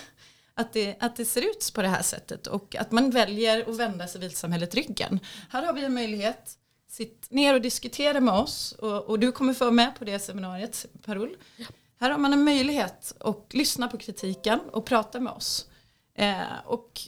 att 0.60 0.72
det, 0.72 0.96
att 1.00 1.16
det 1.16 1.24
ser 1.24 1.42
ut 1.42 1.72
på 1.74 1.82
det 1.82 1.88
här 1.88 2.02
sättet 2.02 2.46
och 2.46 2.76
att 2.76 2.92
man 2.92 3.10
väljer 3.10 3.70
att 3.70 3.76
vända 3.76 4.06
civilsamhället 4.06 4.74
ryggen. 4.74 5.20
Här 5.50 5.62
har 5.62 5.72
vi 5.72 5.84
en 5.84 5.94
möjlighet, 5.94 6.58
sitt 6.88 7.30
ner 7.30 7.54
och 7.54 7.60
diskutera 7.60 8.20
med 8.20 8.34
oss 8.34 8.72
och, 8.72 9.04
och 9.04 9.18
du 9.18 9.32
kommer 9.32 9.54
få 9.54 9.64
vara 9.64 9.74
med 9.74 9.94
på 9.98 10.04
det 10.04 10.18
seminariet, 10.18 10.86
Parol. 11.04 11.36
Här 12.00 12.10
har 12.10 12.18
man 12.18 12.32
en 12.32 12.44
möjlighet 12.44 13.14
att 13.20 13.54
lyssna 13.54 13.88
på 13.88 13.96
kritiken 13.96 14.60
och 14.72 14.84
prata 14.84 15.20
med 15.20 15.32
oss. 15.32 15.66
Eh, 16.14 16.58
och 16.64 17.00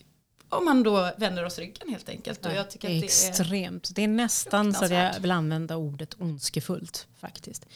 om 0.52 0.64
man 0.64 0.82
då 0.82 1.10
vänder 1.16 1.44
oss 1.44 1.58
ryggen 1.58 1.88
helt 1.88 2.08
enkelt. 2.08 2.46
Och 2.46 2.52
jag 2.52 2.70
tycker 2.70 2.88
det 2.88 2.94
är 2.94 2.96
att 2.96 3.00
det 3.00 3.06
är 3.06 3.30
extremt. 3.30 3.90
Det 3.94 4.04
är 4.04 4.08
nästan 4.08 4.72
så 4.72 4.84
att 4.84 4.90
jag 4.90 5.20
vill 5.20 5.30
använda 5.30 5.76
ordet 5.76 6.14
ondskefullt 6.20 7.06
faktiskt. 7.20 7.66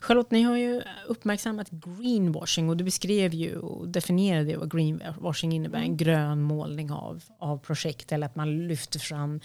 Charlotte, 0.00 0.30
ni 0.30 0.42
har 0.42 0.56
ju 0.56 0.82
uppmärksammat 1.06 1.70
greenwashing 1.70 2.68
och 2.68 2.76
du 2.76 2.84
beskrev 2.84 3.34
ju 3.34 3.56
och 3.58 3.88
definierade 3.88 4.56
vad 4.56 4.72
greenwashing 4.72 5.52
innebär. 5.52 5.78
Mm. 5.78 5.90
En 5.90 5.96
grön 5.96 6.42
målning 6.42 6.90
av, 6.92 7.24
av 7.38 7.58
projekt 7.58 8.12
eller 8.12 8.26
att 8.26 8.36
man 8.36 8.68
lyfter 8.68 8.98
fram 8.98 9.40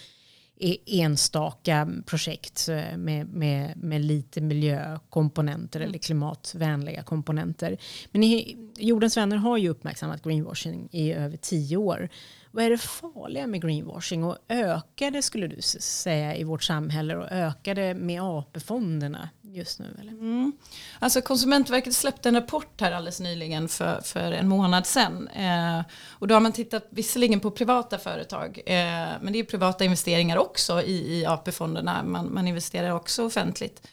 e- 0.59 0.77
enstaka 0.85 1.89
projekt 2.05 2.69
eh, 2.69 2.97
med, 2.97 3.27
med, 3.27 3.77
med 3.77 4.01
lite 4.01 4.41
miljökomponenter 4.41 5.79
Mm. 5.79 5.89
eller 5.89 5.99
klimatvänliga 5.99 7.03
komponenter. 7.03 7.77
Men 8.11 8.21
ni, 8.21 8.57
Jordens 8.77 9.17
vänner 9.17 9.37
har 9.37 9.57
ju 9.57 9.69
uppmärksammat 9.69 10.23
greenwashing 10.23 10.89
i 10.91 11.13
över 11.13 11.37
tio 11.37 11.77
år. 11.77 12.09
Vad 12.57 12.65
är 12.65 12.69
det 12.69 12.77
farliga 12.77 13.47
med 13.47 13.61
greenwashing 13.61 14.23
och 14.23 14.37
ökar 14.49 15.11
det 15.11 15.21
skulle 15.21 15.47
du 15.47 15.61
säga 15.61 16.35
i 16.35 16.43
vårt 16.43 16.63
samhälle 16.63 17.15
och 17.15 17.31
ökar 17.31 17.75
det 17.75 17.93
med 17.93 18.21
AP-fonderna 18.21 19.29
just 19.41 19.79
nu? 19.79 19.97
Eller? 20.01 20.11
Mm. 20.11 20.51
Alltså 20.99 21.21
Konsumentverket 21.21 21.93
släppte 21.93 22.29
en 22.29 22.35
rapport 22.35 22.81
här 22.81 22.91
alldeles 22.91 23.19
nyligen 23.19 23.67
för, 23.67 24.01
för 24.01 24.31
en 24.31 24.47
månad 24.47 24.85
sedan. 24.85 25.27
Eh, 25.27 25.81
och 26.09 26.27
då 26.27 26.35
har 26.35 26.39
man 26.39 26.51
tittat 26.51 26.87
visserligen 26.89 27.39
på 27.39 27.51
privata 27.51 27.97
företag, 27.97 28.61
eh, 28.65 28.73
men 29.21 29.33
det 29.33 29.39
är 29.39 29.43
privata 29.43 29.85
investeringar 29.85 30.37
också 30.37 30.81
i, 30.81 31.19
i 31.19 31.25
AP-fonderna. 31.25 32.03
Man, 32.03 32.33
man 32.33 32.47
investerar 32.47 32.91
också 32.91 33.25
offentligt. 33.25 33.87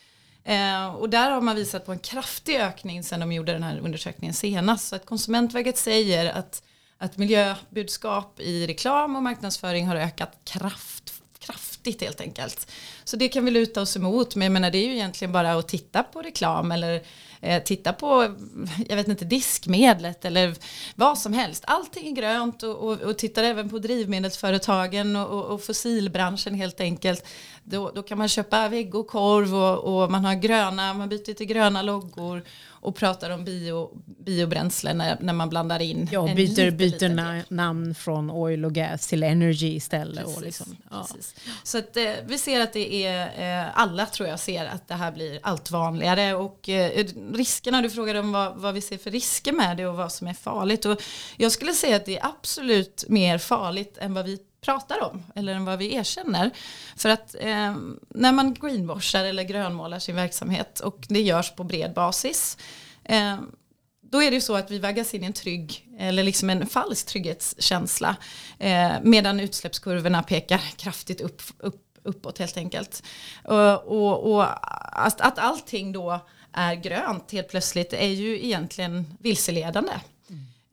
Eh, 0.44 0.94
och 0.94 1.10
där 1.10 1.30
har 1.30 1.40
man 1.40 1.56
visat 1.56 1.86
på 1.86 1.92
en 1.92 1.98
kraftig 1.98 2.56
ökning 2.56 3.02
sedan 3.02 3.20
de 3.20 3.32
gjorde 3.32 3.52
den 3.52 3.62
här 3.62 3.78
undersökningen 3.78 4.34
senast. 4.34 4.88
Så 4.88 4.96
att 4.96 5.06
Konsumentverket 5.06 5.78
säger 5.78 6.32
att, 6.32 6.62
att 7.04 7.18
miljöbudskap 7.18 8.40
i 8.40 8.66
reklam 8.66 9.16
och 9.16 9.22
marknadsföring 9.22 9.86
har 9.86 9.96
ökat 9.96 10.38
kraft, 10.44 11.22
kraftigt 11.38 12.02
helt 12.02 12.20
enkelt. 12.20 12.70
Så 13.04 13.16
det 13.16 13.28
kan 13.28 13.44
vi 13.44 13.50
luta 13.50 13.82
oss 13.82 13.96
emot, 13.96 14.36
men 14.36 14.46
jag 14.46 14.52
menar, 14.52 14.70
det 14.70 14.78
är 14.78 14.86
ju 14.86 14.94
egentligen 14.94 15.32
bara 15.32 15.52
att 15.52 15.68
titta 15.68 16.02
på 16.02 16.22
reklam 16.22 16.72
eller 16.72 17.02
eh, 17.40 17.62
titta 17.62 17.92
på, 17.92 18.34
jag 18.88 18.96
vet 18.96 19.08
inte, 19.08 19.24
diskmedlet 19.24 20.24
eller 20.24 20.54
vad 20.94 21.18
som 21.18 21.32
helst. 21.32 21.64
Allting 21.66 22.06
är 22.06 22.12
grönt 22.12 22.62
och, 22.62 22.76
och, 22.76 23.00
och 23.00 23.18
tittar 23.18 23.42
även 23.42 23.70
på 23.70 23.78
drivmedelsföretagen 23.78 25.16
och, 25.16 25.28
och, 25.30 25.44
och 25.44 25.62
fossilbranschen 25.62 26.54
helt 26.54 26.80
enkelt. 26.80 27.26
Då, 27.64 27.90
då 27.94 28.02
kan 28.02 28.18
man 28.18 28.28
köpa 28.28 28.68
vägg 28.68 28.94
och 28.94 29.06
korv 29.06 29.54
och, 29.54 30.02
och 30.02 30.10
man 30.10 30.24
har 30.24 30.34
gröna, 30.34 30.94
man 30.94 31.08
byter 31.08 31.34
till 31.34 31.46
gröna 31.46 31.82
loggor 31.82 32.44
och 32.84 32.96
pratar 32.96 33.30
om 33.30 33.44
bio, 33.44 33.90
biobränsle 34.24 34.94
när, 34.94 35.16
när 35.20 35.32
man 35.32 35.48
blandar 35.48 35.82
in. 35.82 36.08
Ja, 36.12 36.22
byter, 36.26 36.34
liten, 36.36 36.76
byter 36.76 36.90
liten 36.90 37.20
na- 37.20 37.44
namn 37.48 37.94
från 37.94 38.30
oil 38.30 38.64
och 38.64 38.72
gas 38.72 39.06
till 39.06 39.22
energy 39.22 39.74
istället. 39.74 40.24
Och 40.24 40.34
Precis, 40.34 40.44
liksom, 40.44 40.76
ja. 40.90 41.06
Så 41.62 41.78
att, 41.78 41.96
eh, 41.96 42.12
vi 42.26 42.38
ser 42.38 42.60
att 42.60 42.72
det 42.72 43.04
är, 43.06 43.62
eh, 43.66 43.78
alla 43.80 44.06
tror 44.06 44.28
jag 44.28 44.40
ser 44.40 44.66
att 44.66 44.88
det 44.88 44.94
här 44.94 45.12
blir 45.12 45.40
allt 45.42 45.70
vanligare 45.70 46.34
och 46.34 46.68
eh, 46.68 47.04
riskerna, 47.32 47.82
du 47.82 47.90
frågade 47.90 48.20
om 48.20 48.32
vad, 48.32 48.56
vad 48.56 48.74
vi 48.74 48.80
ser 48.80 48.98
för 48.98 49.10
risker 49.10 49.52
med 49.52 49.76
det 49.76 49.86
och 49.86 49.96
vad 49.96 50.12
som 50.12 50.26
är 50.26 50.34
farligt 50.34 50.84
och 50.84 51.02
jag 51.36 51.52
skulle 51.52 51.72
säga 51.72 51.96
att 51.96 52.06
det 52.06 52.18
är 52.18 52.26
absolut 52.26 53.04
mer 53.08 53.38
farligt 53.38 53.98
än 53.98 54.14
vad 54.14 54.24
vi 54.24 54.38
pratar 54.64 55.02
om 55.02 55.22
eller 55.34 55.54
än 55.54 55.64
vad 55.64 55.78
vi 55.78 55.94
erkänner. 55.94 56.50
För 56.96 57.08
att 57.08 57.34
eh, 57.40 57.76
när 58.08 58.32
man 58.32 58.54
greenwashar 58.54 59.24
eller 59.24 59.42
grönmålar 59.42 59.98
sin 59.98 60.16
verksamhet 60.16 60.80
och 60.80 61.04
det 61.08 61.20
görs 61.20 61.50
på 61.50 61.64
bred 61.64 61.92
basis 61.94 62.58
eh, 63.04 63.36
då 64.14 64.22
är 64.22 64.30
det 64.30 64.34
ju 64.34 64.40
så 64.40 64.56
att 64.56 64.70
vi 64.70 64.78
vaggas 64.78 65.14
in 65.14 65.22
i 65.22 65.26
en 65.26 65.32
trygg 65.32 65.88
eller 65.98 66.22
liksom 66.22 66.50
en 66.50 66.66
falsk 66.66 67.06
trygghetskänsla 67.06 68.16
eh, 68.58 68.92
medan 69.02 69.40
utsläppskurvorna 69.40 70.22
pekar 70.22 70.58
kraftigt 70.76 71.20
upp, 71.20 71.42
upp, 71.58 71.82
uppåt 72.02 72.38
helt 72.38 72.56
enkelt. 72.56 73.02
Och, 73.44 73.84
och, 73.84 74.32
och 74.32 74.46
att, 75.06 75.20
att 75.20 75.38
allting 75.38 75.92
då 75.92 76.26
är 76.52 76.74
grönt 76.74 77.32
helt 77.32 77.48
plötsligt 77.48 77.92
är 77.92 78.08
ju 78.08 78.44
egentligen 78.44 79.16
vilseledande. 79.20 79.92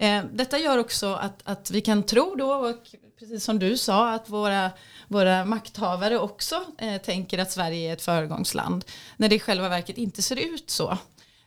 Eh, 0.02 0.24
detta 0.34 0.60
gör 0.60 0.78
också 0.78 1.14
att, 1.14 1.42
att 1.44 1.72
vi 1.72 1.82
kan 1.82 2.04
tro 2.04 2.36
då, 2.36 2.54
och 2.54 2.76
precis 3.20 3.44
som 3.44 3.60
du 3.60 3.78
sa, 3.78 4.14
att 4.14 4.30
våra, 4.30 4.72
våra 5.08 5.46
makthavare 5.46 6.20
också 6.20 6.64
eh, 6.78 7.02
tänker 7.02 7.38
att 7.40 7.52
Sverige 7.52 7.90
är 7.90 7.94
ett 7.94 8.02
föregångsland, 8.02 8.86
när 9.18 9.30
det 9.30 9.36
i 9.36 9.40
själva 9.40 9.70
verket 9.70 9.98
inte 9.98 10.22
ser 10.22 10.36
ut 10.56 10.70
så. 10.70 10.92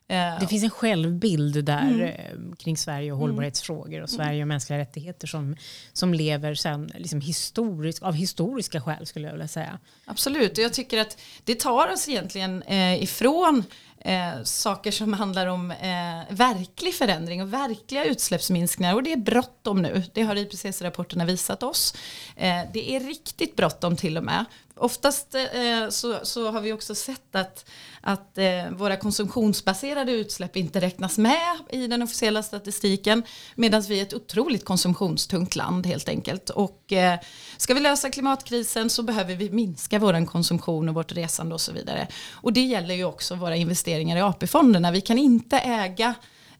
Eh, 0.09 0.39
Det 0.41 0.47
finns 0.49 0.65
en 0.65 0.71
självbild 0.71 1.65
där 1.65 1.83
Mm. 1.83 2.01
eh, 2.03 2.57
kring 2.59 2.77
Sverige 2.77 3.13
och 3.13 3.19
hållbarhetsfrågor 3.19 4.03
och 4.03 4.11
Sverige 4.11 4.43
och 4.43 4.49
mänskliga 4.49 4.79
rättigheter 4.79 5.27
som, 5.27 5.57
som 5.93 6.15
lever 6.15 6.55
sen, 6.55 6.91
liksom 6.99 7.21
historiskt, 7.21 8.03
av 8.03 8.15
historiska 8.15 8.81
skäl 8.81 9.07
skulle 9.07 9.27
jag 9.27 9.33
vilja 9.33 9.49
säga. 9.49 9.79
Absolut, 10.05 10.59
och 10.59 10.65
jag 10.65 10.73
tycker 10.73 10.99
att 11.01 11.19
det 11.45 11.55
tar 11.61 11.93
oss 11.93 12.09
egentligen 12.09 12.63
ifrån 13.01 13.65
eh, 14.05 14.43
saker 14.45 14.91
som 14.91 15.13
handlar 15.13 15.47
om 15.47 15.71
eh, 15.71 16.35
verklig 16.35 16.95
förändring 16.95 17.43
och 17.43 17.53
verkliga 17.53 18.05
utsläppsminskningar 18.05 18.95
och 18.95 19.03
det 19.03 19.13
är 19.13 19.17
bråttom 19.17 19.83
nu. 19.83 20.03
Det 20.15 20.23
har 20.23 20.37
IPCC-rapporterna 20.37 21.25
visat 21.25 21.63
oss. 21.63 21.95
Eh, 22.37 22.61
det 22.73 22.97
är 22.97 23.01
riktigt 23.01 23.57
bråttom 23.57 23.97
till 23.97 24.17
och 24.17 24.25
med. 24.25 24.45
Oftast 24.77 25.35
eh, 25.35 25.89
så, 25.89 26.19
så 26.23 26.51
har 26.51 26.61
vi 26.61 26.73
också 26.73 26.95
sett 26.95 27.35
att, 27.35 27.71
att 28.01 28.39
eh, 28.39 28.71
våra 28.71 28.97
konsumtionsbaserade 28.97 30.13
utsläpp 30.13 30.57
inte 30.57 30.81
räknas 30.81 31.19
med 31.19 31.59
i 31.71 31.87
den 31.87 32.03
officiella 32.03 32.43
statistiken 32.43 33.23
medan 33.55 33.83
vi 33.83 33.99
är 33.99 34.03
ett 34.03 34.15
otroligt 34.15 34.65
konsumtionstungt 34.65 35.57
land 35.57 35.87
helt 35.87 36.09
enkelt. 36.09 36.51
Och 36.51 36.93
eh, 36.93 37.19
ska 37.65 37.75
vi 37.75 37.81
lösa 37.81 38.11
klimatkrisen 38.11 38.91
så 38.91 39.03
behöver 39.03 39.35
vi 39.35 39.51
minska 39.51 39.99
vår 39.99 40.27
konsumtion 40.27 40.89
och 40.89 40.95
vårt 40.95 41.13
resande 41.13 41.55
och 41.55 41.61
så 41.61 41.73
vidare. 41.73 42.09
Och 42.33 42.53
det 42.53 42.61
gäller 42.61 42.95
ju 42.95 43.05
också 43.05 43.35
våra 43.35 43.57
investeringar 43.57 44.17
i 44.17 44.21
AP-fonderna. 44.21 44.91
Vi 44.91 45.01
kan 45.01 45.19
inte 45.19 45.59
äga 45.59 46.15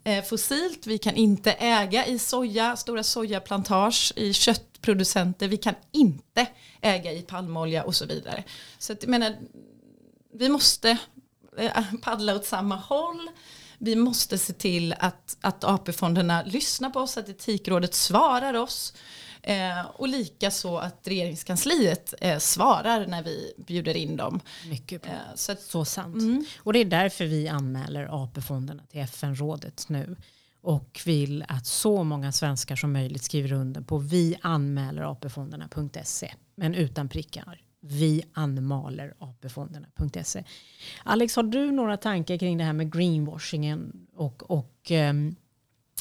eh, 0.05 0.25
fossilt, 0.25 0.87
vi 0.87 0.99
kan 0.99 1.15
inte 1.15 1.53
äga 1.53 2.07
i 2.07 2.19
soja, 2.19 2.77
stora 2.77 3.03
sojaplantage, 3.03 4.13
i 4.17 4.33
köttproducenter, 4.33 5.49
vi 5.49 5.57
kan 5.57 5.75
inte 5.93 6.47
äga 6.81 7.13
i 7.13 7.23
palmolja 7.23 7.85
och 7.85 7.95
så 7.95 8.07
vidare. 8.07 8.45
Så 8.79 8.93
att, 8.93 9.03
jag 9.03 9.11
menar, 9.11 9.37
vi 10.35 10.49
måste 10.49 10.99
eh, 11.59 11.83
paddla 12.03 12.35
åt 12.35 12.47
samma 12.47 12.77
håll. 12.77 13.29
Vi 13.79 13.97
måste 13.97 14.39
se 14.39 14.53
till 14.53 14.95
att, 14.99 15.37
att 15.41 15.65
AP-fonderna 15.65 16.43
lyssnar 16.43 16.91
på 16.91 17.01
oss, 17.01 17.17
att 17.19 17.29
Etikrådet 17.29 17.95
svarar 17.95 18.55
oss. 18.55 18.95
Eh, 19.47 19.87
och 19.87 20.09
lika 20.09 20.51
så 20.51 20.79
att 20.79 21.09
regeringskansliet 21.09 22.15
eh, 22.21 22.39
svarar 22.39 23.07
när 23.07 23.23
vi 23.23 23.53
bjuder 23.57 23.97
in 23.97 24.17
dem. 24.17 24.41
Mycket 24.71 25.03
bra. 25.03 25.13
Eh, 25.13 25.19
så 25.35 25.53
att, 25.53 25.63
Så 25.63 25.85
sant. 25.85 26.15
Mm. 26.15 26.45
Och 26.59 26.73
det 26.73 26.79
är 26.79 26.85
därför 26.85 27.25
vi 27.25 27.49
anmäler 27.49 28.25
AP-fonderna 28.25 28.83
till 28.91 29.01
FN-rådet 29.01 29.85
nu 29.89 30.17
och 30.63 31.01
vill 31.05 31.45
att 31.49 31.67
så 31.67 32.05
många 32.05 32.33
svenskar 32.33 32.77
som 32.77 32.93
möjligt 32.93 33.23
skriver 33.23 33.53
under 33.53 33.81
på 33.81 33.99
vi 33.99 34.37
anmäler 34.41 35.03
AP-fonderna.se 35.03 36.35
men 36.55 36.75
utan 36.75 37.09
prickar. 37.09 37.61
Vi 37.81 38.23
anmaler 38.33 39.15
AP-fonderna.se. 39.19 40.45
Alex, 41.05 41.37
har 41.37 41.43
du 41.43 41.71
några 41.71 41.97
tankar 41.97 42.39
kring 42.39 42.59
det 42.59 42.65
här 42.65 42.73
med 42.73 42.93
greenwashingen 42.93 44.07
och, 44.17 44.51
och 44.51 44.93
eh, 44.93 45.15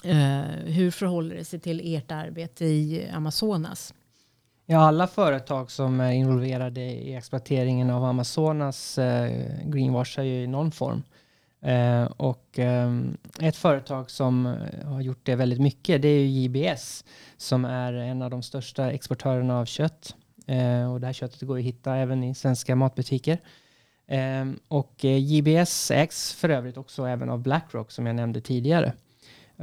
Eh, 0.04 0.42
hur 0.66 0.92
förhåller 0.92 1.36
det 1.36 1.46
sig 1.46 1.60
till 1.60 1.96
ert 1.96 2.12
arbete 2.12 2.66
i 2.66 3.10
Amazonas? 3.13 3.94
Ja, 4.66 4.80
alla 4.80 5.08
företag 5.08 5.72
som 5.72 6.00
är 6.00 6.12
involverade 6.12 6.82
i 6.82 7.16
exploateringen 7.16 7.89
av 7.89 8.04
Amazonas 8.04 8.98
eh, 8.98 9.32
greenwashar 9.66 10.24
ju 10.24 10.44
i 10.44 10.48
någon 10.48 10.72
form. 10.72 11.04
Eh, 11.62 12.04
och 12.04 12.60
eh, 12.60 12.92
ett 13.39 13.56
företag 13.56 14.12
som 14.12 14.46
eh, 14.46 14.88
har 14.88 15.02
gjort 15.02 15.26
det 15.26 15.36
väldigt 15.36 15.62
mycket, 15.62 16.02
det 16.02 16.08
är 16.08 16.20
ju 16.20 16.28
JBS 16.28 17.06
som 17.38 17.66
är 17.66 17.94
en 17.94 18.22
av 18.22 18.30
de 18.30 18.44
största 18.44 18.92
exportörerna 18.92 19.60
av 19.60 19.66
kött. 19.66 20.16
Eh, 20.48 20.94
och 20.94 21.00
det 21.00 21.06
här 21.06 21.13
köttet 21.13 21.42
går 21.42 21.58
att 21.58 21.63
hitta 21.63 21.96
även 21.96 22.24
i 22.24 22.36
svenska 22.36 22.76
matbutiker. 22.76 23.38
Eh, 24.08 24.46
och 24.68 25.06
eh, 25.06 25.18
JBS 25.18 25.92
ägs 25.92 26.34
för 26.34 26.50
övrigt 26.50 26.78
också 26.78 27.06
även 27.06 27.30
av 27.30 27.39
Blackrock 27.39 27.92
som 27.92 28.06
jag 28.06 28.16
nämnde 28.16 28.42
tidigare. 28.42 28.94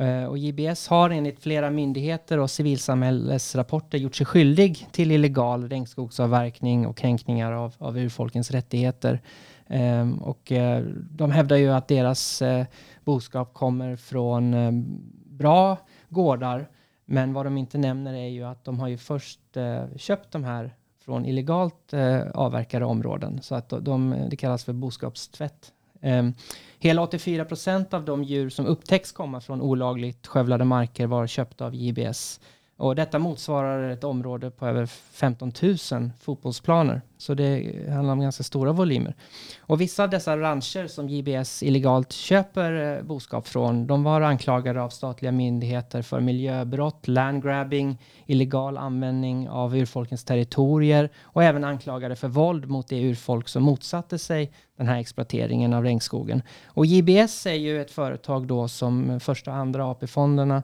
Eh, 0.00 0.24
och 0.24 0.38
JBS 0.38 0.88
har 0.88 1.10
enligt 1.10 1.40
flera 1.40 1.70
myndigheter 1.70 2.38
och 2.38 2.50
civilsamhällesrapporter 2.50 3.98
gjort 3.98 4.14
sig 4.14 4.26
skyldig 4.26 4.88
till 4.92 5.10
illegal 5.10 5.68
regnskogsavverkning 5.68 6.86
och 6.86 6.96
kränkningar 6.96 7.52
av, 7.52 7.74
av 7.78 7.98
urfolkens 7.98 8.50
rättigheter. 8.50 9.20
Um, 9.66 10.18
och 10.18 10.52
uh, 10.52 10.78
de 11.10 11.30
hävdar 11.30 11.56
ju 11.56 11.68
att 11.68 11.88
deras 11.88 12.42
uh, 12.42 12.64
boskap 13.04 13.54
kommer 13.54 13.96
från 13.96 14.54
um, 14.54 15.00
bra 15.24 15.76
gårdar. 16.08 16.68
Men 17.04 17.32
vad 17.32 17.46
de 17.46 17.58
inte 17.58 17.78
nämner 17.78 18.14
är 18.14 18.28
ju 18.28 18.44
att 18.44 18.64
de 18.64 18.80
har 18.80 18.88
ju 18.88 18.98
först 18.98 19.40
uh, 19.56 19.96
köpt 19.96 20.32
de 20.32 20.44
här 20.44 20.74
från 21.04 21.26
illegalt 21.26 21.94
avverkade 22.34 22.84
områden. 22.84 23.42
Så 23.42 23.54
att 23.54 23.68
de, 23.68 23.84
de, 23.84 24.14
det 24.30 24.36
kallas 24.36 24.64
för 24.64 24.72
boskapstvätt. 24.72 25.72
Ehm, 26.00 26.34
hela 26.78 27.02
84 27.02 27.44
procent 27.44 27.94
av 27.94 28.04
de 28.04 28.24
djur 28.24 28.48
som 28.48 28.66
upptäcks 28.66 29.12
komma 29.12 29.40
från 29.40 29.60
olagligt 29.60 30.26
skövlade 30.26 30.64
marker 30.64 31.06
var 31.06 31.26
köpta 31.26 31.66
av 31.66 31.74
JBS 31.74 32.40
och 32.80 32.96
detta 32.96 33.18
motsvarar 33.18 33.90
ett 33.90 34.04
område 34.04 34.50
på 34.50 34.66
över 34.66 34.86
15 34.86 35.52
000 35.62 36.10
fotbollsplaner. 36.20 37.02
Så 37.18 37.34
det 37.34 37.72
handlar 37.90 38.12
om 38.12 38.20
ganska 38.20 38.42
stora 38.42 38.72
volymer. 38.72 39.14
Och 39.60 39.80
vissa 39.80 40.02
av 40.02 40.10
dessa 40.10 40.36
rancher 40.36 40.86
som 40.86 41.08
JBS 41.08 41.62
illegalt 41.62 42.12
köper 42.12 42.96
eh, 42.96 43.02
boskap 43.02 43.48
från, 43.48 43.86
de 43.86 44.04
var 44.04 44.20
anklagade 44.20 44.82
av 44.82 44.88
statliga 44.88 45.32
myndigheter 45.32 46.02
för 46.02 46.20
miljöbrott, 46.20 47.08
landgrabbing, 47.08 47.98
illegal 48.26 48.78
användning 48.78 49.48
av 49.48 49.76
urfolkens 49.76 50.24
territorier 50.24 51.10
och 51.22 51.44
även 51.44 51.64
anklagade 51.64 52.16
för 52.16 52.28
våld 52.28 52.68
mot 52.68 52.88
det 52.88 53.02
urfolk 53.02 53.48
som 53.48 53.62
motsatte 53.62 54.18
sig 54.18 54.52
den 54.76 54.88
här 54.88 54.98
exploateringen 54.98 55.72
av 55.72 55.82
regnskogen. 55.82 56.42
Och 56.66 56.86
JBS 56.86 57.46
är 57.46 57.54
ju 57.54 57.80
ett 57.80 57.90
företag 57.90 58.46
då 58.46 58.68
som 58.68 59.20
första 59.20 59.50
och 59.50 59.56
andra 59.56 59.90
AP-fonderna 59.90 60.62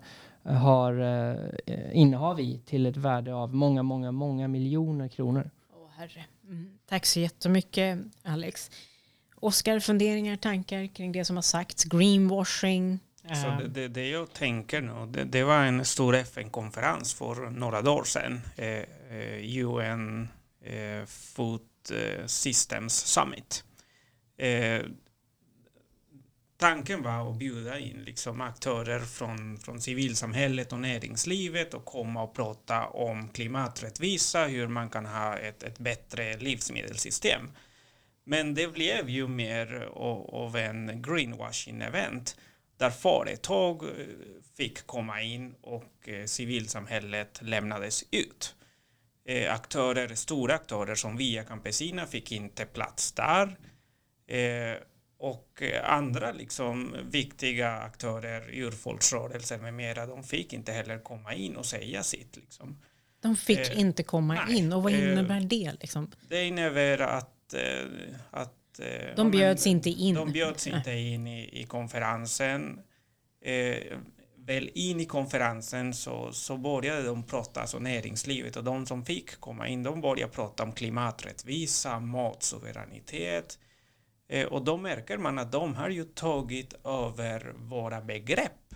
har 0.54 1.00
eh, 1.66 1.96
innehav 1.96 2.40
i 2.40 2.60
till 2.66 2.86
ett 2.86 2.96
värde 2.96 3.34
av 3.34 3.54
många, 3.54 3.82
många, 3.82 4.12
många 4.12 4.48
miljoner 4.48 5.08
kronor. 5.08 5.50
Åh, 5.74 5.88
herre. 5.96 6.24
Mm. 6.48 6.78
Tack 6.88 7.06
så 7.06 7.20
jättemycket 7.20 7.98
Alex. 8.22 8.70
Oskar, 9.34 9.80
funderingar, 9.80 10.36
tankar 10.36 10.86
kring 10.86 11.12
det 11.12 11.24
som 11.24 11.36
har 11.36 11.42
sagts? 11.42 11.84
Greenwashing? 11.84 12.98
Så 13.28 13.62
det, 13.62 13.68
det, 13.68 13.88
det 13.88 14.08
jag 14.08 14.32
tänker 14.32 14.80
nu, 14.80 15.06
det, 15.08 15.24
det 15.24 15.44
var 15.44 15.64
en 15.64 15.84
stor 15.84 16.14
FN-konferens 16.14 17.14
för 17.14 17.50
några 17.50 17.82
dagar 17.82 18.04
sedan. 18.04 18.40
Eh, 18.56 19.64
UN 19.66 20.28
eh, 20.64 21.06
Food 21.06 21.60
eh, 21.92 22.26
Systems 22.26 22.94
Summit. 22.94 23.64
Eh, 24.38 24.82
tanken 26.56 27.02
var 27.02 27.30
att 27.30 27.36
bjuda 27.36 27.78
in 27.78 28.02
liksom 28.06 28.40
aktörer 28.40 29.00
från, 29.00 29.58
från 29.58 29.80
civilsamhället 29.80 30.72
och 30.72 30.80
näringslivet 30.80 31.74
och 31.74 31.84
komma 31.84 32.22
och 32.22 32.34
prata 32.34 32.86
om 32.86 33.28
klimaträttvisa, 33.28 34.46
hur 34.46 34.68
man 34.68 34.90
kan 34.90 35.06
ha 35.06 35.36
ett, 35.36 35.62
ett 35.62 35.78
bättre 35.78 36.36
livsmedelssystem. 36.36 37.50
Men 38.24 38.54
det 38.54 38.68
blev 38.68 39.08
ju 39.08 39.28
mer 39.28 39.88
av 40.32 40.56
en 40.56 41.02
greenwashing-event 41.02 42.36
där 42.76 42.90
företag 42.90 43.84
eh, 43.84 43.90
fick 44.56 44.86
komma 44.86 45.22
in 45.22 45.54
och 45.60 46.08
eh, 46.08 46.24
civilsamhället 46.24 47.38
lämnades 47.42 48.04
ut. 48.10 48.54
Eh, 49.24 49.54
aktörer, 49.54 50.14
stora 50.14 50.54
aktörer 50.54 50.94
som 50.94 51.16
Via 51.16 51.44
Campesina 51.44 52.06
fick 52.06 52.32
inte 52.32 52.66
plats 52.66 53.12
där 53.12 53.56
och 55.18 55.62
eh, 55.62 55.90
andra 55.92 56.32
liksom 56.32 56.96
viktiga 57.10 57.70
aktörer, 57.70 58.50
urfolksrörelser 58.52 59.58
med 59.58 59.74
mera, 59.74 60.06
de 60.06 60.22
fick 60.22 60.52
inte 60.52 60.72
heller 60.72 60.98
komma 60.98 61.34
in 61.34 61.56
och 61.56 61.66
säga 61.66 62.02
sitt. 62.02 62.36
Liksom. 62.36 62.78
De 63.20 63.36
fick 63.36 63.58
eh, 63.58 63.80
inte 63.80 64.02
komma 64.02 64.34
nej, 64.34 64.58
in 64.58 64.72
och 64.72 64.82
vad 64.82 64.92
eh, 64.92 65.12
innebär 65.12 65.40
det? 65.40 65.72
Liksom? 65.80 66.10
Det 66.28 66.44
innebär 66.44 66.98
att, 66.98 67.54
eh, 67.54 67.60
att 68.30 68.80
eh, 68.80 69.14
de 69.16 69.30
bjöds 69.30 69.66
men, 69.66 69.72
inte 69.72 69.90
in. 69.90 70.14
De 70.14 70.32
bjöds 70.32 70.66
inte 70.66 70.92
in 70.92 71.26
i, 71.26 71.60
i 71.60 71.64
konferensen. 71.64 72.80
Eh, 73.44 73.98
väl 74.46 74.70
in 74.74 75.00
i 75.00 75.04
konferensen 75.04 75.94
så, 75.94 76.32
så 76.32 76.56
började 76.56 77.02
de 77.02 77.22
prata, 77.22 77.60
alltså 77.60 77.78
näringslivet 77.78 78.56
och 78.56 78.64
de 78.64 78.86
som 78.86 79.04
fick 79.04 79.40
komma 79.40 79.68
in, 79.68 79.82
de 79.82 80.00
började 80.00 80.32
prata 80.32 80.62
om 80.62 80.72
klimaträttvisa, 80.72 82.00
matsuveränitet, 82.00 83.58
Eh, 84.28 84.46
och 84.46 84.64
då 84.64 84.76
märker 84.76 85.18
man 85.18 85.38
att 85.38 85.52
de 85.52 85.74
har 85.74 85.88
ju 85.88 86.04
tagit 86.04 86.74
över 86.84 87.54
våra 87.56 88.00
begrepp. 88.00 88.74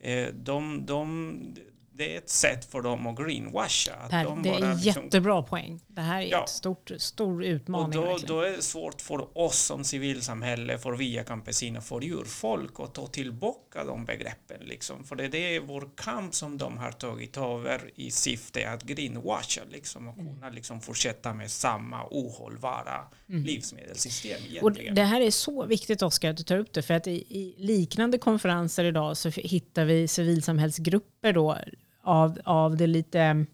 Eh, 0.00 0.28
de, 0.34 0.86
de, 0.86 1.54
det 1.94 2.14
är 2.14 2.18
ett 2.18 2.30
sätt 2.30 2.64
för 2.64 2.82
dem 2.82 3.06
att 3.06 3.18
greenwasha. 3.18 3.94
Att 3.94 4.10
de 4.10 4.42
det 4.42 4.48
är 4.48 4.62
en 4.62 4.76
liksom, 4.76 5.02
jättebra 5.04 5.42
poäng. 5.42 5.80
Det 5.86 6.00
här 6.00 6.22
är 6.22 6.26
ja. 6.26 6.42
ett 6.42 6.48
stort, 6.48 6.90
stor 6.98 7.44
utmaning. 7.44 7.98
Och 7.98 8.20
då, 8.20 8.26
då, 8.26 8.40
är 8.40 8.50
det 8.50 8.62
svårt 8.62 9.00
för 9.00 9.38
oss 9.38 9.58
som 9.58 9.84
civilsamhälle, 9.84 10.78
för 10.78 10.92
Via 10.92 11.24
Campesina, 11.24 11.80
för 11.80 12.00
djurfolk 12.00 12.80
att 12.80 12.94
ta 12.94 13.06
tillbaka 13.06 13.84
de 13.84 14.04
begreppen. 14.04 14.60
Liksom. 14.60 15.04
För 15.04 15.16
det, 15.16 15.28
det 15.28 15.56
är 15.56 15.60
vår 15.60 15.88
kamp 15.96 16.34
som 16.34 16.58
de 16.58 16.78
har 16.78 16.92
tagit 16.92 17.36
över 17.36 17.90
i 17.94 18.10
syfte 18.10 18.70
att 18.70 18.82
greenwasha 18.82 19.62
liksom, 19.70 20.08
och 20.08 20.16
kunna 20.16 20.48
liksom, 20.50 20.80
fortsätta 20.80 21.34
med 21.34 21.50
samma 21.50 22.06
ohållbara 22.10 23.04
mm. 23.32 23.44
livsmedelssystem. 23.44 24.40
Och 24.62 24.72
det 24.72 25.02
här 25.02 25.20
är 25.20 25.30
så 25.30 25.66
viktigt 25.66 26.02
Oskar 26.02 26.30
att 26.30 26.36
du 26.36 26.42
tar 26.42 26.58
upp 26.58 26.72
det, 26.72 26.82
för 26.82 26.94
att 26.94 27.06
i, 27.06 27.12
i 27.12 27.54
liknande 27.58 28.18
konferenser 28.18 28.84
idag 28.84 29.16
så 29.16 29.28
hittar 29.28 29.84
vi 29.84 30.08
civilsamhällsgrupper 30.08 31.32
då 31.32 31.58
av, 32.02 32.40
av 32.44 32.76
det 32.76 32.86
lite 32.86 33.46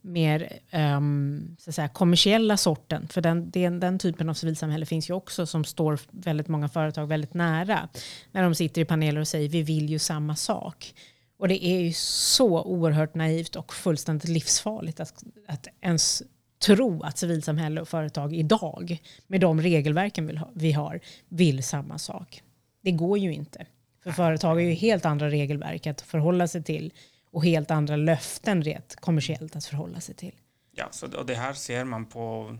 mer 0.00 0.58
um, 0.72 1.56
så 1.58 1.70
att 1.70 1.74
säga, 1.74 1.88
kommersiella 1.88 2.56
sorten. 2.56 3.08
För 3.08 3.20
den, 3.20 3.50
den, 3.50 3.80
den, 3.80 3.98
typen 3.98 4.28
av 4.28 4.34
civilsamhälle 4.34 4.86
finns 4.86 5.10
ju 5.10 5.14
också 5.14 5.46
som 5.46 5.64
står 5.64 6.00
väldigt 6.10 6.48
många 6.48 6.68
företag 6.68 7.06
väldigt 7.06 7.34
nära. 7.34 7.88
När 8.32 8.42
de 8.42 8.54
sitter 8.54 8.80
i 8.80 8.84
paneler 8.84 9.20
och 9.20 9.28
säger 9.28 9.48
vi 9.48 9.62
vill 9.62 9.90
ju 9.90 9.98
samma 9.98 10.36
sak. 10.36 10.94
Och 11.38 11.48
det 11.48 11.64
är 11.64 11.80
ju 11.80 11.92
så 11.92 12.62
oerhört 12.62 13.14
naivt 13.14 13.56
och 13.56 13.74
fullständigt 13.74 14.28
livsfarligt 14.28 15.00
att, 15.00 15.24
att 15.48 15.66
ens 15.80 16.22
tro 16.58 17.02
att 17.02 17.18
civilsamhälle 17.18 17.80
och 17.80 17.88
företag 17.88 18.34
idag 18.34 19.02
med 19.26 19.40
de 19.40 19.60
regelverken 19.60 20.40
vi 20.54 20.72
har 20.72 21.00
vill 21.28 21.64
samma 21.64 21.98
sak. 21.98 22.42
Det 22.80 22.90
går 22.90 23.18
ju 23.18 23.32
inte. 23.32 23.66
För 24.02 24.10
företag 24.10 24.48
har 24.48 24.60
ju 24.60 24.72
helt 24.72 25.04
andra 25.04 25.30
regelverk 25.30 25.86
att 25.86 26.00
förhålla 26.00 26.48
sig 26.48 26.62
till 26.62 26.92
och 27.30 27.44
helt 27.44 27.70
andra 27.70 27.96
löften 27.96 28.62
rent 28.62 28.96
kommersiellt 28.96 29.56
att 29.56 29.64
förhålla 29.64 30.00
sig 30.00 30.14
till. 30.14 30.34
Ja, 30.72 30.88
så 30.90 31.06
det 31.06 31.34
här 31.34 31.52
ser 31.52 31.84
man 31.84 32.06
på, 32.06 32.58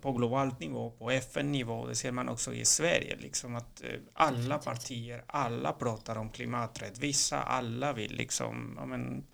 på 0.00 0.12
globalt 0.12 0.60
nivå, 0.60 0.90
på 0.90 1.10
FN-nivå, 1.10 1.86
det 1.86 1.94
ser 1.94 2.12
man 2.12 2.28
också 2.28 2.54
i 2.54 2.64
Sverige, 2.64 3.16
liksom 3.16 3.56
att 3.56 3.82
eh, 3.82 3.88
alla 4.12 4.58
partier, 4.58 5.24
alla 5.26 5.72
pratar 5.72 6.16
om 6.16 6.30
klimaträttvisa, 6.30 7.42
alla 7.42 7.92
vill 7.92 8.16
liksom, 8.16 8.78
men, 8.86 9.24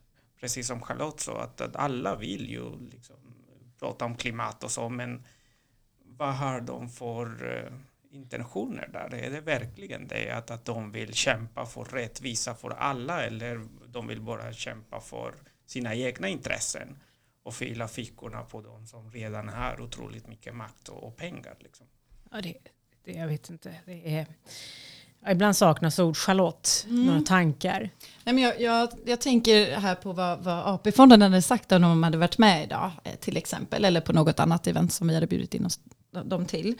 precis 0.41 0.67
som 0.67 0.83
Charlotte 0.83 1.21
sa, 1.21 1.43
att, 1.43 1.61
att 1.61 1.77
alla 1.77 2.17
vill 2.17 2.51
ju 2.51 2.89
liksom 2.91 3.17
prata 3.85 4.05
om 4.05 4.17
klimat 4.17 4.65
och 4.65 4.71
så, 4.71 4.89
men 4.89 5.25
vad 6.05 6.35
har 6.35 6.61
de 6.61 6.89
för 6.89 7.57
eh, 7.57 7.73
intentioner 8.11 8.89
där? 8.93 9.15
Är 9.15 9.31
det 9.31 9.41
verkligen 9.41 10.09
det 10.09 10.31
att, 10.31 10.51
att 10.51 10.65
de 10.65 10.93
vill 10.93 11.15
kämpa 11.15 11.67
för 11.67 11.85
rättvisa 11.85 12.55
för 12.55 12.71
alla 12.71 13.25
eller 13.25 13.67
de 13.87 14.07
vill 14.07 14.21
bara 14.21 14.53
kämpa 14.53 15.01
för 15.01 15.35
sina 15.67 15.95
egna 15.95 16.29
intressen 16.29 16.99
och 17.43 17.55
fylla 17.55 17.89
fickorna 17.89 18.43
på 18.43 18.61
de 18.61 18.87
som 18.87 19.11
redan 19.11 19.49
har 19.49 19.81
otroligt 19.81 20.27
mycket 20.27 20.55
makt 20.55 20.89
och, 20.89 21.05
och 21.05 21.17
pengar. 21.17 21.57
Liksom. 21.61 21.87
Ja, 22.31 22.41
det, 22.41 22.59
det, 23.05 23.13
jag 23.13 23.29
vet 23.29 23.51
inte. 23.51 23.81
Det 23.87 24.17
är, 24.17 24.27
ibland 25.31 25.57
saknas 25.57 25.99
ord. 25.99 26.17
Charlotte, 26.17 26.87
mm. 26.89 27.07
några 27.07 27.21
tankar? 27.21 27.91
Nej, 28.25 28.35
men 28.35 28.39
jag, 28.39 28.61
jag, 28.61 28.89
jag 29.07 29.21
tänker 29.21 29.77
här 29.77 29.95
på 29.95 30.13
vad, 30.13 30.39
vad 30.39 30.75
AP-fonden 30.75 31.23
hade 31.23 31.43
sagt 31.43 31.73
om 31.73 31.83
de 31.83 32.03
hade 32.03 32.19
varit 32.19 32.39
med 32.39 32.65
idag 32.65 32.91
eh, 33.05 33.15
till 33.15 33.37
exempel. 33.37 33.85
Eller 33.85 34.01
på 34.01 34.13
något 34.13 34.41
annat 34.41 34.67
event 34.67 34.93
som 34.93 35.09
vi 35.09 35.15
hade 35.15 35.27
bjudit 35.27 35.55
in 35.55 35.67
oss, 35.67 35.81
dem 36.25 36.47
till. 36.47 36.75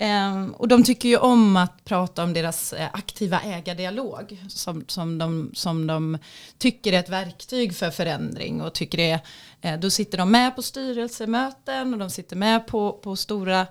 Um, 0.00 0.50
och 0.50 0.68
de 0.68 0.84
tycker 0.84 1.08
ju 1.08 1.16
om 1.16 1.56
att 1.56 1.84
prata 1.84 2.22
om 2.22 2.32
deras 2.32 2.72
uh, 2.72 2.86
aktiva 2.92 3.40
ägardialog 3.40 4.38
som, 4.48 4.84
som, 4.88 5.18
de, 5.18 5.50
som 5.54 5.86
de 5.86 6.18
tycker 6.58 6.92
är 6.92 6.98
ett 6.98 7.08
verktyg 7.08 7.76
för 7.76 7.90
förändring 7.90 8.62
och 8.62 8.72
tycker 8.72 8.98
är, 8.98 9.20
uh, 9.64 9.80
då 9.80 9.90
sitter 9.90 10.18
de 10.18 10.30
med 10.30 10.56
på 10.56 10.62
styrelsemöten 10.62 11.94
och 11.94 11.98
de 11.98 12.10
sitter 12.10 12.36
med 12.36 12.66
på, 12.66 12.92
på 12.92 13.16
stora 13.16 13.66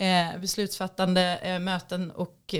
eh, 0.00 0.40
beslutsfattande 0.40 1.38
eh, 1.42 1.58
möten 1.58 2.10
och 2.10 2.54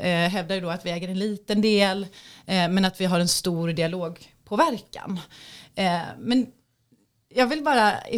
eh, 0.00 0.30
hävdar 0.30 0.54
ju 0.54 0.60
då 0.60 0.70
att 0.70 0.86
vi 0.86 0.90
äger 0.90 1.08
en 1.08 1.18
liten 1.18 1.60
del 1.60 2.02
eh, 2.46 2.68
men 2.68 2.84
att 2.84 3.00
vi 3.00 3.04
har 3.04 3.20
en 3.20 3.28
stor 3.28 3.68
dialogpåverkan. 3.68 5.20
men 6.18 6.46
jag 7.34 7.46
vill 7.46 7.62
bara 7.62 7.92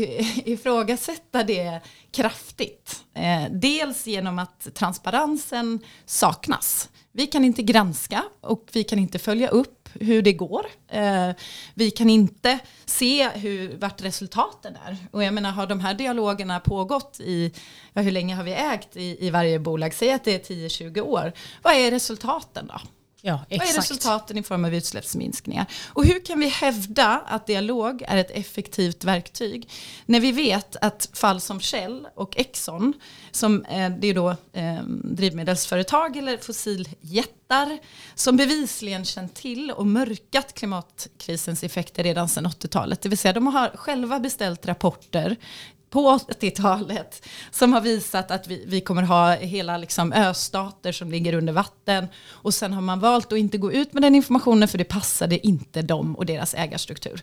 ifrågasätta 0.45 1.45
det 1.45 1.81
kraftigt. 2.11 3.05
Eh, 3.15 3.45
dels 3.51 4.07
genom 4.07 4.39
att 4.39 4.75
transparensen 4.75 5.81
saknas. 6.07 6.89
Vi 7.13 7.27
kan 7.27 7.45
inte 7.45 7.63
granska 7.63 8.25
och 8.41 8.69
vi 8.73 8.85
kan 8.85 8.99
inte 8.99 9.19
följa 9.19 9.49
upp 9.49 9.76
hur 10.01 10.23
det 10.23 10.33
går. 10.33 10.67
Eh, 10.89 11.31
vi 11.75 11.91
kan 11.91 12.11
inte 12.11 12.59
se 12.85 13.29
hur, 13.29 13.77
vart 13.77 14.03
resultaten 14.03 14.77
är. 14.87 14.97
Och 15.11 15.25
jag 15.25 15.35
menar, 15.35 15.51
har 15.51 15.67
de 15.67 15.81
här 15.81 15.95
dialogerna 15.95 16.61
pågått 16.61 17.21
i, 17.21 17.53
ja, 17.93 18.03
hur 18.03 18.13
länge 18.13 18.35
har 18.35 18.45
vi 18.45 18.53
ägt 18.53 18.97
i, 18.97 19.27
i 19.27 19.31
varje 19.31 19.59
bolag? 19.59 19.95
Säg 19.95 20.13
att 20.13 20.25
det 20.25 20.51
är 20.51 20.55
10-20 20.55 21.01
år. 21.01 21.33
Vad 21.63 21.75
är 21.75 21.91
resultaten 21.91 22.67
då? 22.67 22.81
Ja, 23.21 23.45
Vad 23.51 23.61
är 23.61 23.77
resultaten 23.77 24.39
i 24.39 24.43
form 24.43 24.65
av 24.65 24.75
utsläppsminskningar? 24.75 25.67
Och 25.89 26.05
hur 26.05 26.25
kan 26.25 26.41
vi 26.41 26.49
hävda 26.49 27.23
att 27.27 27.47
dialog 27.47 28.03
är 28.09 28.17
ett 28.17 28.31
effektivt 28.31 29.05
verktyg? 29.05 29.71
När 30.07 30.21
vi 30.21 30.33
vet 30.33 30.77
att 30.77 31.09
fall 31.13 31.41
som 31.41 31.61
Shell 31.61 32.09
och 32.15 32.37
Exxon, 32.37 32.93
som 33.31 33.65
eh, 33.65 33.91
det 33.91 34.09
är 34.09 34.15
då 34.15 34.31
eh, 34.53 34.83
drivmedelsföretag 35.05 36.17
eller 36.17 36.37
fossiljättar, 36.37 37.79
som 38.15 38.37
bevisligen 38.37 39.05
känt 39.05 39.35
till 39.35 39.71
och 39.71 39.87
mörkat 39.87 40.55
klimatkrisens 40.55 41.63
effekter 41.63 42.03
redan 42.05 42.29
sedan 42.29 42.47
80-talet. 42.47 43.01
Det 43.01 43.09
vill 43.09 43.19
säga 43.19 43.33
de 43.33 43.47
har 43.47 43.69
själva 43.77 44.21
beställt 44.21 44.67
rapporter 44.67 45.37
på 45.91 46.19
80-talet 46.19 47.27
som 47.51 47.73
har 47.73 47.81
visat 47.81 48.31
att 48.31 48.49
vi, 48.49 48.65
vi 48.67 48.81
kommer 48.81 49.03
ha 49.03 49.35
hela 49.35 49.77
liksom 49.77 50.13
östater 50.13 50.93
som 50.93 51.11
ligger 51.11 51.35
under 51.35 51.53
vatten 51.53 52.07
och 52.29 52.55
sen 52.55 52.73
har 52.73 52.83
man 52.83 53.01
valt 53.01 53.33
att 53.33 53.39
inte 53.39 53.59
gå 53.59 53.73
ut 53.73 53.93
med 53.93 54.03
den 54.03 54.15
informationen 54.15 54.69
för 54.69 54.79
det 54.79 54.85
passade 54.85 55.47
inte 55.47 55.83
dem 55.83 56.17
och 56.17 56.27
deras 56.27 56.55
ägarstruktur. 56.55 57.23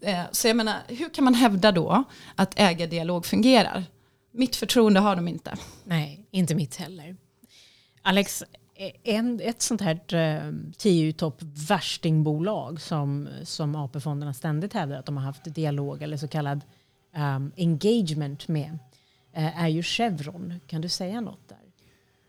Eh, 0.00 0.22
så 0.32 0.48
jag 0.48 0.56
menar, 0.56 0.76
hur 0.88 1.08
kan 1.08 1.24
man 1.24 1.34
hävda 1.34 1.72
då 1.72 2.04
att 2.34 2.60
ägardialog 2.60 3.26
fungerar? 3.26 3.84
Mitt 4.32 4.56
förtroende 4.56 5.00
har 5.00 5.16
de 5.16 5.28
inte. 5.28 5.56
Nej, 5.84 6.26
inte 6.30 6.54
mitt 6.54 6.76
heller. 6.76 7.16
Alex, 8.02 8.42
eh, 8.74 9.14
en, 9.14 9.40
ett 9.40 9.62
sånt 9.62 9.80
här 9.80 10.14
eh, 10.14 10.52
tio 10.78 11.12
topp 11.12 11.38
värstingbolag 11.68 12.80
som, 12.80 13.28
som 13.44 13.74
AP-fonderna 13.74 14.34
ständigt 14.34 14.72
hävdar 14.72 14.98
att 14.98 15.06
de 15.06 15.16
har 15.16 15.24
haft 15.24 15.54
dialog 15.54 16.02
eller 16.02 16.16
så 16.16 16.28
kallad 16.28 16.60
um, 17.16 17.52
engagement 17.56 18.48
med 18.48 18.78
uh, 19.36 19.62
är 19.62 19.68
ju 19.68 19.82
Chevron. 19.82 20.54
Kan 20.66 20.80
du 20.80 20.88
säga 20.88 21.20
något 21.20 21.48
där? 21.48 21.58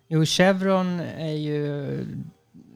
Jo, 0.07 0.25
Chevron 0.25 0.99
är 0.99 1.33
ju 1.33 2.05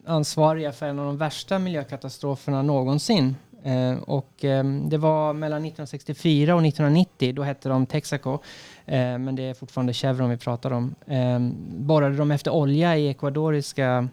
ansvariga 0.05 0.71
för 0.71 0.85
en 0.85 0.99
av 0.99 1.05
de 1.05 1.17
värsta 1.17 1.59
miljökatastroferna 1.59 2.61
någonsin. 2.61 3.35
Eh, 3.63 3.97
och 3.97 4.45
eh, 4.45 4.63
det 4.63 4.97
var 4.97 5.33
mellan 5.33 5.57
1964 5.57 6.55
och 6.55 6.65
1990, 6.65 7.33
då 7.33 7.43
hette 7.43 7.69
de 7.69 7.85
Texaco, 7.85 8.33
eh, 8.85 8.97
men 9.17 9.35
det 9.35 9.43
är 9.43 9.53
fortfarande 9.53 9.93
Chevron 9.93 10.29
vi 10.29 10.37
pratar 10.37 10.71
om. 10.71 10.95
Eh, 11.07 11.39
borrade 11.67 12.15
de 12.15 12.31
efter 12.31 12.51
olja 12.51 12.97
i 12.97 13.07
ekvadoriska, 13.07 14.07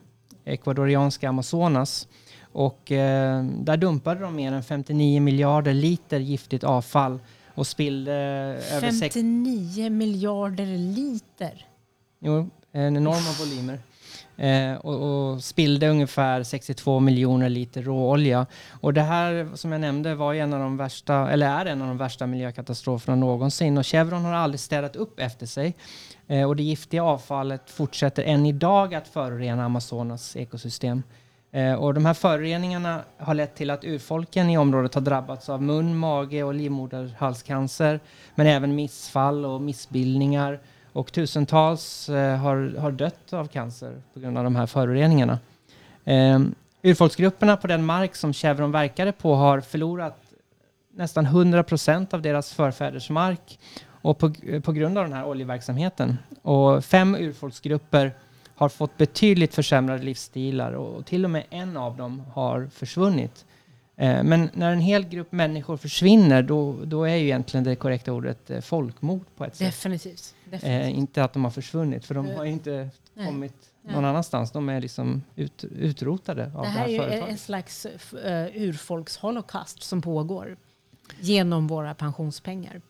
ekvadorianska 0.45 1.29
Amazonas. 1.29 2.09
Och 2.55 2.93
ehm, 2.93 3.65
där 3.65 3.77
dumpade 3.77 4.21
de 4.21 4.37
mer 4.37 4.53
än 4.53 4.63
59 4.63 5.21
miljarder 5.21 5.75
liter 5.75 6.21
giftigt 6.21 6.65
avfall 6.65 7.19
och 7.55 7.67
spillde 7.67 8.13
över 8.73 8.91
sex- 8.91 9.15
59 9.15 9.91
miljarder 9.91 10.67
liter. 10.67 11.67
Jo, 12.21 12.51
en 12.73 12.97
enorma 12.97 13.33
volymer. 13.39 13.79
Eh, 14.37 14.75
och, 14.77 15.33
och 15.33 15.45
spillde 15.45 15.89
ungefär 15.89 16.43
62 16.43 17.01
miljoner 17.01 17.49
liter 17.49 17.83
råolja. 17.83 18.47
Och 18.81 18.95
det 18.95 19.03
här 19.03 19.49
som 19.55 19.73
jag 19.73 19.81
nämnde 19.81 20.15
var 20.15 20.35
en 20.35 20.53
av 20.53 20.61
de 20.61 20.77
värsta, 20.77 21.31
eller 21.31 21.47
är 21.61 21.67
en 21.67 21.83
av 21.83 21.89
de 21.89 21.99
värsta 21.99 22.27
miljökatastroferna 22.27 23.17
någonsin. 23.17 23.79
Och 23.79 23.87
Chevron 23.87 24.25
har 24.25 24.35
aldrig 24.35 24.61
städat 24.61 24.97
upp 24.97 25.21
efter 25.21 25.47
sig. 25.47 25.75
Eh, 26.27 26.49
och 26.49 26.57
det 26.57 26.63
giftiga 26.63 27.05
avfallet 27.05 27.71
fortsätter 27.71 28.23
än 28.23 28.47
idag 28.47 28.95
att 28.95 29.09
förorena 29.09 29.65
Amazonas 29.65 30.37
ekosystem. 30.37 31.03
Eh, 31.55 31.75
och 31.75 31.95
de 31.95 32.07
här 32.07 32.15
föroreningarna 32.15 33.03
har 33.19 33.35
lett 33.35 33.55
till 33.55 33.71
att 33.71 33.85
urfolken 33.85 34.51
i 34.51 34.59
området 34.59 34.95
har 34.95 35.03
drabbats 35.03 35.49
av 35.49 35.63
mun, 35.63 35.97
mage 35.97 36.43
och 36.43 36.55
livmoderhalscancer. 36.55 38.01
Men 38.35 38.47
även 38.47 38.75
missfall 38.75 39.45
och 39.45 39.61
missbildningar. 39.61 40.61
Och 40.93 41.13
tusentals 41.13 42.09
eh, 42.09 42.37
har, 42.37 42.79
har 42.79 42.91
dött 42.91 43.33
av 43.33 43.47
cancer 43.47 44.03
på 44.15 44.21
grund 44.21 44.39
av 44.39 44.45
de 44.45 44.57
här 44.57 44.67
föroreningarna. 44.67 45.39
Eh, 46.05 46.41
urfolksgrupperna 46.83 47.57
på 47.57 47.67
den 47.67 47.85
mark 47.85 48.15
som 48.15 48.33
Chevron 48.33 48.73
verkade 48.73 49.13
på 49.13 49.35
har 49.35 49.61
förlorat 49.61 50.19
nästan 50.95 51.27
100 51.27 51.63
procent 51.63 52.15
av 52.15 52.23
deras 52.23 52.53
förfäders 52.53 53.11
mark 53.11 53.59
och 53.87 54.19
på, 54.19 54.33
på 54.63 54.73
grund 54.73 54.99
av 54.99 55.05
den 55.05 55.13
här 55.13 55.25
oljeverksamheten. 55.25 56.19
Och 56.43 56.85
fem 56.85 57.15
urfolksgrupper 57.15 58.13
har 58.55 58.69
fått 58.69 58.97
betydligt 58.99 59.55
försämrade 59.55 60.03
livsstilar 60.03 60.73
och 60.73 61.07
till 61.07 61.25
och 61.25 61.31
med 61.31 61.45
en 61.51 61.77
av 61.77 61.97
dem 61.97 62.21
har 62.35 62.67
försvunnit. 62.67 63.45
Eh, 63.97 64.23
men 64.23 64.51
när 64.55 64.73
en 64.73 64.81
hel 64.81 65.09
grupp 65.09 65.33
människor 65.33 65.77
försvinner 65.77 66.43
då, 66.43 66.77
då 66.85 67.05
är 67.05 67.15
ju 67.15 67.25
egentligen 67.25 67.65
det 67.65 67.77
korrekta 67.77 68.13
ordet 68.13 68.51
eh, 68.51 68.61
folkmord 68.61 69.25
på 69.37 69.45
ett 69.45 69.57
sätt. 69.57 69.67
Definitivt. 69.67 70.35
Eh, 70.51 70.99
inte 70.99 71.25
att 71.25 71.33
de 71.33 71.45
har 71.45 71.51
försvunnit, 71.51 72.05
för 72.05 72.15
de 72.15 72.27
Eh, 72.27 72.37
har 72.37 72.45
ju 72.45 72.51
inte 72.53 72.89
nej. 73.15 73.27
kommit 73.27 73.55
Nej. 73.83 73.95
någon 73.95 74.05
annanstans. 74.05 74.51
De 74.51 74.69
är 74.69 74.81
liksom 74.81 75.23
ut, 75.37 75.65
utrotade 75.65 76.45
av 76.45 76.51
det 76.53 76.59
det 76.63 76.69
här 76.69 76.79
här 76.81 76.89
är 76.89 77.03
en 77.03 77.11
företaget. 77.11 77.41
slags 77.41 77.87
uh, 77.87 78.63
urfolksholocaust 78.63 79.83
som 79.83 80.03
pågår 80.03 80.57
genom 81.21 81.67
våra 81.67 81.95
pensionspengar. 81.95 82.81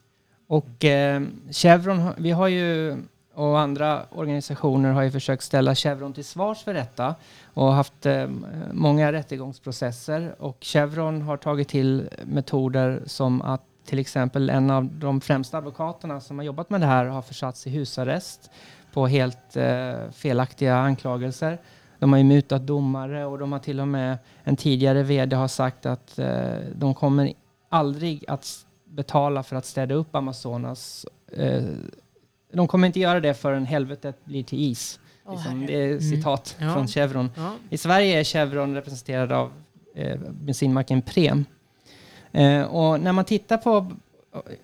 Och 0.47 0.85
eh, 0.85 1.23
Chevron, 1.51 2.13
vi 2.19 2.31
har 2.31 2.49
ju 2.49 2.97
och 3.35 3.61
andra 3.61 4.03
organisationer 4.11 4.93
har 4.93 5.03
ju 5.03 5.11
försökt 5.11 5.43
ställa 5.43 5.75
Chevron 5.75 6.13
till 6.13 6.25
svars 6.25 6.65
för 6.65 6.75
detta 6.75 7.15
och 7.55 7.73
haft 7.73 8.07
eh, 8.07 8.29
många 8.73 9.13
rättegångsprocesser 9.13 10.35
och 10.39 10.57
Chevron 10.61 11.23
har 11.23 11.37
tagit 11.37 11.69
till 11.69 12.09
metoder 12.25 13.03
som 13.07 13.43
att 13.43 13.63
till 13.85 13.99
exempel 13.99 14.51
en 14.51 14.71
av 14.71 14.85
de 14.85 15.21
främsta 15.21 15.59
advokaterna 15.59 16.21
som 16.21 16.39
har 16.39 16.45
jobbat 16.45 16.71
med 16.71 16.81
det 16.81 16.87
här 16.87 17.05
har 17.05 17.23
försatts 17.23 17.67
i 17.67 17.71
husarrest 17.71 18.51
på 18.93 19.07
helt 19.07 19.57
eh, 19.57 19.95
felaktiga 20.13 20.77
anklagelser. 20.77 21.59
De 21.99 22.13
har 22.13 22.19
ju 22.19 22.25
mutat 22.25 22.67
domare 22.67 23.25
och 23.25 23.39
de 23.39 23.53
har 23.53 23.59
till 23.59 23.81
och 23.81 23.89
med 23.89 24.19
en 24.45 24.57
tidigare 24.57 25.03
vd 25.03 25.37
har 25.37 25.49
sagt 25.49 25.87
att 25.87 26.19
eh, 26.19 26.57
de 26.75 26.95
kommer 26.95 27.33
aldrig 27.69 28.25
att 28.29 28.67
betala 28.85 29.43
för 29.43 29.57
att 29.57 29.67
städa 29.67 29.95
upp 29.95 30.15
Amazonas. 30.15 31.07
Eh, 31.33 31.63
de 32.53 32.69
kommer 32.69 32.87
inte 32.87 33.01
göra 33.01 33.21
det 33.21 33.35
förrän 33.35 33.67
helvetet 33.67 34.25
blir 34.25 34.43
till 34.43 34.61
is. 34.71 35.01
Åh, 35.27 35.35
Liksom, 35.35 35.67
det 35.67 35.75
är 35.75 35.99
citat 35.99 36.57
Ja. 36.61 36.75
från 36.75 36.89
Chevron. 36.89 37.31
Ja. 37.37 37.53
I 37.71 37.79
Sverige 37.79 38.21
är 38.21 38.25
Chevron 38.25 38.75
representerad 38.75 39.33
av 39.33 39.53
eh, 39.95 40.19
bensinmacken 40.31 41.03
Prem. 41.03 41.45
Eh, 42.33 42.63
och 42.63 43.01
när 43.01 43.13
man 43.13 43.25
tittar 43.25 43.57
på, 43.57 43.87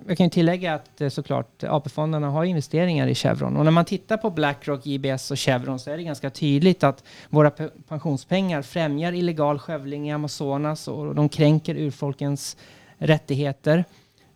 jag 0.06 0.16
kan 0.16 0.26
ju 0.26 0.30
tillägga 0.30 0.74
att 0.74 1.00
eh, 1.00 1.08
såklart 1.08 1.64
AP-fonderna 1.64 2.30
har 2.30 2.44
investeringar 2.44 3.06
i 3.06 3.14
Chevron. 3.14 3.56
Och 3.56 3.64
när 3.64 3.70
man 3.70 3.84
tittar 3.84 4.16
på 4.16 4.30
Blackrock, 4.30 4.86
JBS 4.86 5.30
och 5.30 5.38
Chevron 5.38 5.78
så 5.78 5.90
är 5.90 5.96
det 5.96 6.02
ganska 6.02 6.30
tydligt 6.30 6.84
att 6.84 7.04
våra 7.28 7.50
pe- 7.50 7.70
pensionspengar 7.88 8.62
främjar 8.62 9.12
illegal 9.12 9.58
skövling 9.58 10.08
i 10.08 10.12
Amazonas 10.12 10.88
och 10.88 11.14
de 11.14 11.28
kränker 11.28 11.74
urfolkens 11.74 12.56
rättigheter. 12.98 13.84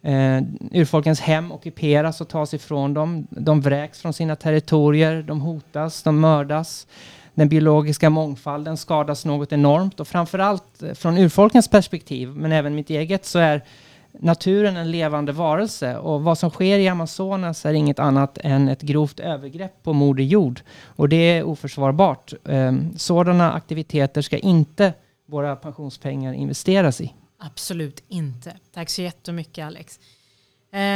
Eh, 0.03 0.43
urfolkens 0.73 1.21
hem 1.21 1.53
ockuperas 1.53 2.21
och 2.21 2.29
tas 2.29 2.55
ifrån 2.55 2.95
dem. 2.95 3.27
De 3.31 3.61
vräks 3.61 4.01
från 4.01 4.13
sina 4.13 4.37
territorier, 4.37 5.23
de 5.23 5.41
hotas, 5.41 6.03
de 6.03 6.21
mördas. 6.21 6.87
Den 7.35 7.49
biologiska 7.49 8.11
mångfalden 8.11 8.77
skadas 8.77 9.25
något 9.25 9.53
enormt 9.53 10.01
och 10.01 10.09
framförallt 10.09 10.83
eh, 10.83 10.93
från 10.95 11.19
urfolkens 11.19 11.69
perspektiv, 11.69 12.29
men 12.29 12.53
även 12.53 12.75
mitt 12.75 12.91
eget, 12.91 13.25
så 13.25 13.39
är 13.39 13.65
naturen 14.13 14.77
en 14.77 14.91
levande 14.91 15.33
varelse 15.33 15.97
och 15.97 16.23
vad 16.23 16.39
som 16.39 16.51
sker 16.51 16.79
i 16.79 16.89
Amazonas 16.89 17.67
är 17.67 17.73
inget 17.73 17.99
annat 17.99 18.39
än 18.43 18.69
ett 18.69 18.83
grovt 18.83 19.21
övergrepp 19.21 19.83
på 19.83 19.93
Moder 19.93 20.25
Jord 20.25 20.61
och 20.87 21.09
det 21.09 21.17
är 21.17 21.43
oförsvarbart. 21.43 22.33
Eh, 22.45 22.73
Sådana 22.97 23.53
aktiviteter 23.53 24.23
ska 24.23 24.39
inte 24.39 24.93
våra 25.27 25.57
pensionspengar 25.57 26.33
investeras 26.33 27.01
i. 27.01 27.13
Absolut 27.45 28.03
inte. 28.09 28.57
Tack 28.73 28.91
så 28.91 29.03
jättemycket 29.03 29.67
Alex. 29.67 30.01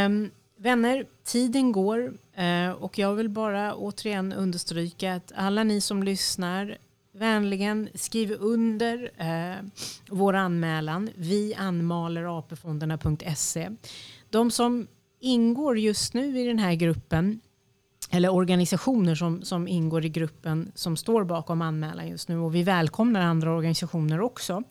Um, 0.06 0.30
vänner, 0.56 1.06
tiden 1.24 1.72
går 1.72 2.14
uh, 2.38 2.70
och 2.70 2.98
jag 2.98 3.14
vill 3.14 3.28
bara 3.28 3.74
återigen 3.74 4.32
understryka 4.32 5.14
att 5.14 5.32
alla 5.36 5.64
ni 5.64 5.80
som 5.80 6.02
lyssnar 6.02 6.78
vänligen 7.12 7.88
skriv 7.94 8.36
under 8.40 9.02
uh, 9.02 9.68
vår 10.10 10.34
anmälan. 10.34 11.10
Vi 11.14 11.54
anmaler 11.54 12.38
apfonderna.se. 12.38 13.70
De 14.30 14.50
som 14.50 14.86
ingår 15.20 15.78
just 15.78 16.14
nu 16.14 16.40
i 16.40 16.46
den 16.46 16.58
här 16.58 16.74
gruppen 16.74 17.40
eller 18.10 18.32
organisationer 18.32 19.14
som, 19.14 19.42
som 19.42 19.68
ingår 19.68 20.04
i 20.04 20.08
gruppen 20.08 20.72
som 20.74 20.96
står 20.96 21.24
bakom 21.24 21.62
anmälan 21.62 22.08
just 22.08 22.28
nu 22.28 22.38
och 22.38 22.54
vi 22.54 22.62
välkomnar 22.62 23.20
andra 23.20 23.56
organisationer 23.56 24.20
också 24.20 24.62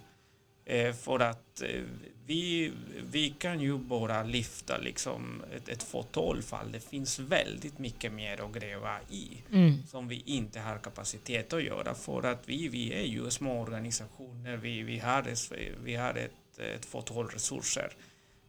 Eh, 0.65 0.93
för 0.93 1.21
att 1.21 1.63
eh, 1.63 1.83
vi, 2.27 2.73
vi 3.11 3.31
kan 3.31 3.61
ju 3.61 3.79
bara 3.79 4.23
lyfta 4.23 4.79
liksom 4.79 5.43
ett, 5.57 5.69
ett 5.69 5.83
fåtal 5.83 6.43
fall. 6.43 6.73
Det 6.73 6.81
finns 6.81 7.19
väldigt 7.19 7.79
mycket 7.79 8.13
mer 8.13 8.41
att 8.41 8.53
gräva 8.53 9.01
i 9.11 9.43
mm. 9.53 9.87
som 9.87 10.09
vi 10.09 10.23
inte 10.27 10.61
har 10.61 10.79
kapacitet 10.79 11.53
att 11.53 11.63
göra 11.63 11.95
för 11.95 12.23
att 12.23 12.49
vi, 12.49 12.69
vi 12.69 12.93
är 12.93 13.07
ju 13.07 13.31
små 13.31 13.61
organisationer. 13.61 14.57
Vi, 14.57 14.83
vi 14.83 14.99
har, 14.99 15.29
ett, 15.29 15.53
vi 15.85 15.95
har 15.95 16.15
ett, 16.15 16.59
ett 16.59 16.87
fåtal 16.87 17.29
resurser. 17.29 17.93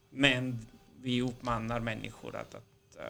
Men 0.10 0.66
vi 1.02 1.22
uppmanar 1.22 1.80
människor 1.80 2.36
att, 2.36 2.56
att 2.56 2.98
uh, 2.98 3.04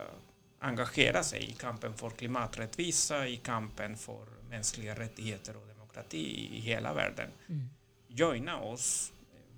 engagera 0.59 1.23
sig 1.23 1.49
i 1.49 1.51
kampen 1.51 1.93
för 1.93 2.09
klimaträttvisa, 2.09 3.27
i 3.27 3.37
kampen 3.37 3.97
för 3.97 4.25
mänskliga 4.49 4.95
rättigheter 4.95 5.55
och 5.55 5.61
demokrati 5.61 5.80
i 6.13 6.59
hela 6.59 6.93
världen. 6.93 7.29
Mm. 7.49 7.69
Joina 8.07 8.59
oss. 8.59 9.11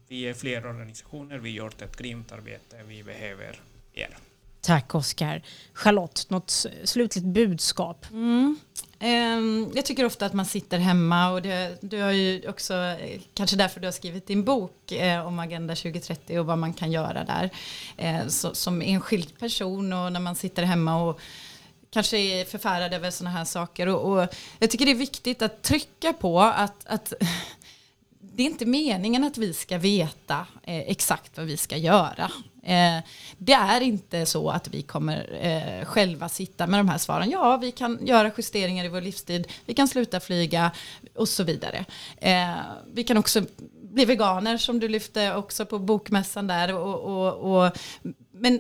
Vi 0.07 0.21
är 0.21 0.33
flera 0.33 0.69
organisationer, 0.69 1.37
vi 1.37 1.49
gör 1.49 1.67
ett 1.67 1.97
grymt 1.97 2.31
arbete, 2.31 2.83
vi 2.87 3.03
behöver 3.03 3.59
er. 3.93 4.17
Tack 4.61 4.95
Oskar. 4.95 5.41
Charlotte, 5.73 6.29
något 6.29 6.65
slutligt 6.83 7.25
budskap? 7.25 8.05
Mm. 8.11 8.57
Ehm, 8.99 9.71
jag 9.75 9.85
tycker 9.85 10.05
ofta 10.05 10.25
att 10.25 10.33
man 10.33 10.45
sitter 10.45 10.77
hemma 10.77 11.31
och 11.31 11.41
det, 11.41 11.77
du 11.81 12.01
har 12.01 12.11
ju 12.11 12.49
också, 12.49 12.73
kanske 13.33 13.55
därför 13.55 13.79
du 13.79 13.87
har 13.87 13.91
skrivit 13.91 14.27
din 14.27 14.43
bok 14.43 14.91
eh, 14.91 15.27
om 15.27 15.39
Agenda 15.39 15.75
2030 15.75 16.39
och 16.39 16.45
vad 16.45 16.57
man 16.57 16.73
kan 16.73 16.91
göra 16.91 17.23
där. 17.23 17.49
Eh, 17.97 18.27
som 18.27 18.81
enskild 18.81 19.39
person 19.39 19.93
och 19.93 20.11
när 20.11 20.19
man 20.19 20.35
sitter 20.35 20.63
hemma 20.63 21.03
och 21.03 21.19
kanske 21.93 22.17
är 22.17 22.45
förfärade 22.45 22.95
över 22.95 23.11
sådana 23.11 23.37
här 23.37 23.45
saker. 23.45 23.87
Och, 23.87 24.11
och, 24.11 24.27
jag 24.59 24.69
tycker 24.69 24.85
det 24.85 24.91
är 24.91 24.95
viktigt 24.95 25.41
att 25.41 25.61
trycka 25.61 26.13
på 26.13 26.41
att, 26.41 26.85
att 26.85 27.13
det 28.19 28.43
är 28.43 28.47
inte 28.47 28.65
meningen 28.65 29.23
att 29.23 29.37
vi 29.37 29.53
ska 29.53 29.77
veta 29.77 30.47
eh, 30.63 30.79
exakt 30.79 31.37
vad 31.37 31.45
vi 31.45 31.57
ska 31.57 31.77
göra. 31.77 32.31
Eh, 32.63 33.03
det 33.37 33.53
är 33.53 33.81
inte 33.81 34.25
så 34.25 34.49
att 34.49 34.67
vi 34.67 34.81
kommer 34.81 35.39
eh, 35.41 35.85
själva 35.85 36.29
sitta 36.29 36.67
med 36.67 36.79
de 36.79 36.89
här 36.89 36.97
svaren. 36.97 37.29
Ja, 37.29 37.57
vi 37.57 37.71
kan 37.71 38.05
göra 38.05 38.31
justeringar 38.37 38.85
i 38.85 38.87
vår 38.87 39.01
livstid, 39.01 39.47
vi 39.65 39.73
kan 39.73 39.87
sluta 39.87 40.19
flyga 40.19 40.71
och 41.15 41.29
så 41.29 41.43
vidare. 41.43 41.85
Eh, 42.17 42.55
vi 42.93 43.03
kan 43.03 43.17
också 43.17 43.41
bli 43.81 44.05
veganer 44.05 44.57
som 44.57 44.79
du 44.79 44.87
lyfte 44.87 45.35
också 45.35 45.65
på 45.65 45.79
bokmässan 45.79 46.47
där. 46.47 46.73
Och, 46.73 46.99
och, 46.99 47.65
och 47.65 47.77
men 48.31 48.59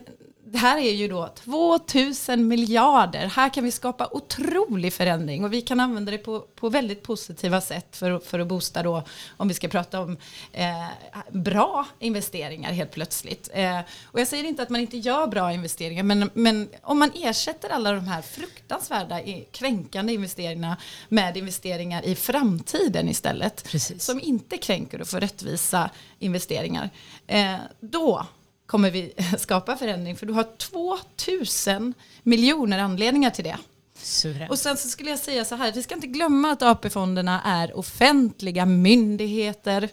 det 0.53 0.59
här 0.59 0.77
är 0.77 0.91
ju 0.91 1.07
då 1.07 1.27
2000 1.27 2.47
miljarder. 2.47 3.27
Här 3.27 3.49
kan 3.49 3.63
vi 3.63 3.71
skapa 3.71 4.09
otrolig 4.11 4.93
förändring 4.93 5.45
och 5.45 5.53
vi 5.53 5.61
kan 5.61 5.79
använda 5.79 6.11
det 6.11 6.17
på, 6.17 6.39
på 6.39 6.69
väldigt 6.69 7.03
positiva 7.03 7.61
sätt 7.61 7.97
för, 7.97 8.19
för 8.19 8.39
att 8.39 8.47
boosta 8.47 8.83
då, 8.83 9.03
om 9.37 9.47
vi 9.47 9.53
ska 9.53 9.67
prata 9.67 10.01
om 10.01 10.17
eh, 10.51 10.87
bra 11.31 11.85
investeringar 11.99 12.71
helt 12.71 12.91
plötsligt. 12.91 13.49
Eh, 13.53 13.79
och 14.03 14.19
jag 14.19 14.27
säger 14.27 14.43
inte 14.43 14.63
att 14.63 14.69
man 14.69 14.81
inte 14.81 14.97
gör 14.97 15.27
bra 15.27 15.53
investeringar, 15.53 16.03
men, 16.03 16.29
men 16.33 16.69
om 16.81 16.99
man 16.99 17.11
ersätter 17.15 17.69
alla 17.69 17.91
de 17.91 18.07
här 18.07 18.21
fruktansvärda 18.21 19.19
kränkande 19.51 20.13
investeringarna 20.13 20.77
med 21.09 21.37
investeringar 21.37 22.05
i 22.05 22.15
framtiden 22.15 23.09
istället, 23.09 23.63
Precis. 23.63 24.03
som 24.03 24.19
inte 24.19 24.57
kränker 24.57 25.01
och 25.01 25.07
får 25.07 25.19
rättvisa 25.19 25.89
investeringar, 26.19 26.89
eh, 27.27 27.55
då 27.79 28.25
kommer 28.65 28.91
vi 28.91 29.13
skapa 29.37 29.77
förändring. 29.77 30.15
För 30.15 30.25
du 30.25 30.33
har 30.33 30.47
2000 30.57 31.93
miljoner 32.23 32.79
anledningar 32.79 33.29
till 33.29 33.43
det. 33.43 33.57
Suren. 33.95 34.49
Och 34.49 34.59
sen 34.59 34.77
så 34.77 34.87
skulle 34.89 35.09
jag 35.09 35.19
säga 35.19 35.45
så 35.45 35.55
här, 35.55 35.71
vi 35.71 35.83
ska 35.83 35.95
inte 35.95 36.07
glömma 36.07 36.51
att 36.51 36.61
AP-fonderna 36.61 37.41
är 37.45 37.77
offentliga 37.77 38.65
myndigheter. 38.65 39.89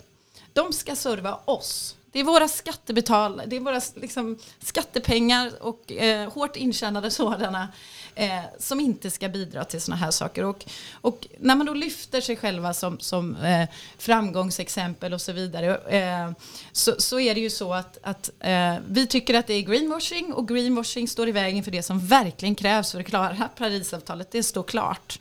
De 0.52 0.72
ska 0.72 0.96
serva 0.96 1.38
oss. 1.44 1.96
Det 2.12 2.20
är 2.20 2.24
våra 2.24 2.48
skattebetal, 2.48 3.42
det 3.46 3.56
är 3.56 3.60
våra 3.60 3.80
liksom, 3.94 4.38
skattepengar 4.60 5.62
och 5.62 5.92
eh, 5.92 6.32
hårt 6.32 6.56
intjänade 6.56 7.10
sådana 7.10 7.68
eh, 8.14 8.44
som 8.58 8.80
inte 8.80 9.10
ska 9.10 9.28
bidra 9.28 9.64
till 9.64 9.80
sådana 9.80 10.00
här 10.00 10.10
saker. 10.10 10.44
Och, 10.44 10.64
och, 10.92 11.26
när 11.38 11.56
man 11.56 11.66
då 11.66 11.74
lyfter 11.74 12.20
sig 12.20 12.36
själva 12.36 12.74
som, 12.74 13.00
som 13.00 13.36
eh, 13.36 13.68
framgångsexempel 13.98 15.12
och 15.12 15.20
så 15.20 15.32
vidare 15.32 15.76
eh, 15.76 16.30
så, 16.72 16.94
så, 16.98 17.20
är 17.20 17.34
det 17.34 17.40
ju 17.40 17.50
så 17.50 17.74
att, 17.74 17.98
att 18.02 18.30
eh, 18.40 18.74
vi 18.88 19.06
tycker 19.06 19.34
att 19.34 19.46
det 19.46 19.54
är 19.54 19.62
greenwashing 19.62 20.32
och 20.32 20.48
greenwashing 20.48 21.08
står 21.08 21.28
i 21.28 21.32
vägen 21.32 21.64
för 21.64 21.70
det 21.70 21.82
som 21.82 22.06
verkligen 22.06 22.54
krävs 22.54 22.92
för 22.92 23.00
att 23.00 23.06
klara 23.06 23.48
Parisavtalet. 23.56 24.30
Det 24.30 24.42
står 24.42 24.62
klart. 24.62 25.20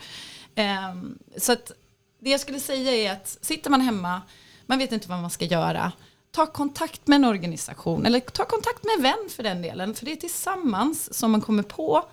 Eh, 0.56 0.96
så 1.38 1.52
att 1.52 1.72
det 2.20 2.30
jag 2.30 2.40
skulle 2.40 2.60
säga 2.60 2.92
är 2.92 3.12
att 3.12 3.38
sitter 3.42 3.70
man 3.70 3.82
hemma, 3.82 4.22
man 4.66 4.78
vet 4.80 4.92
inte 4.92 5.10
vad 5.10 5.20
man 5.20 5.30
ska 5.30 5.46
göra, 5.46 5.92
ta 6.32 6.46
kontakt 6.46 7.08
med 7.08 7.16
en 7.16 7.26
organisation 7.26 8.06
eller 8.06 8.20
ta 8.20 8.46
kontakt 8.46 8.84
med 8.84 8.94
en 8.98 9.04
vän 9.04 9.30
för 9.30 9.44
den 9.44 9.62
delen. 9.62 9.96
För 9.96 10.06
det 10.06 10.12
är 10.12 10.16
tillsammans 10.16 11.14
som 11.14 11.32
man 11.32 11.42
kommer 11.42 11.64
på 11.64 12.06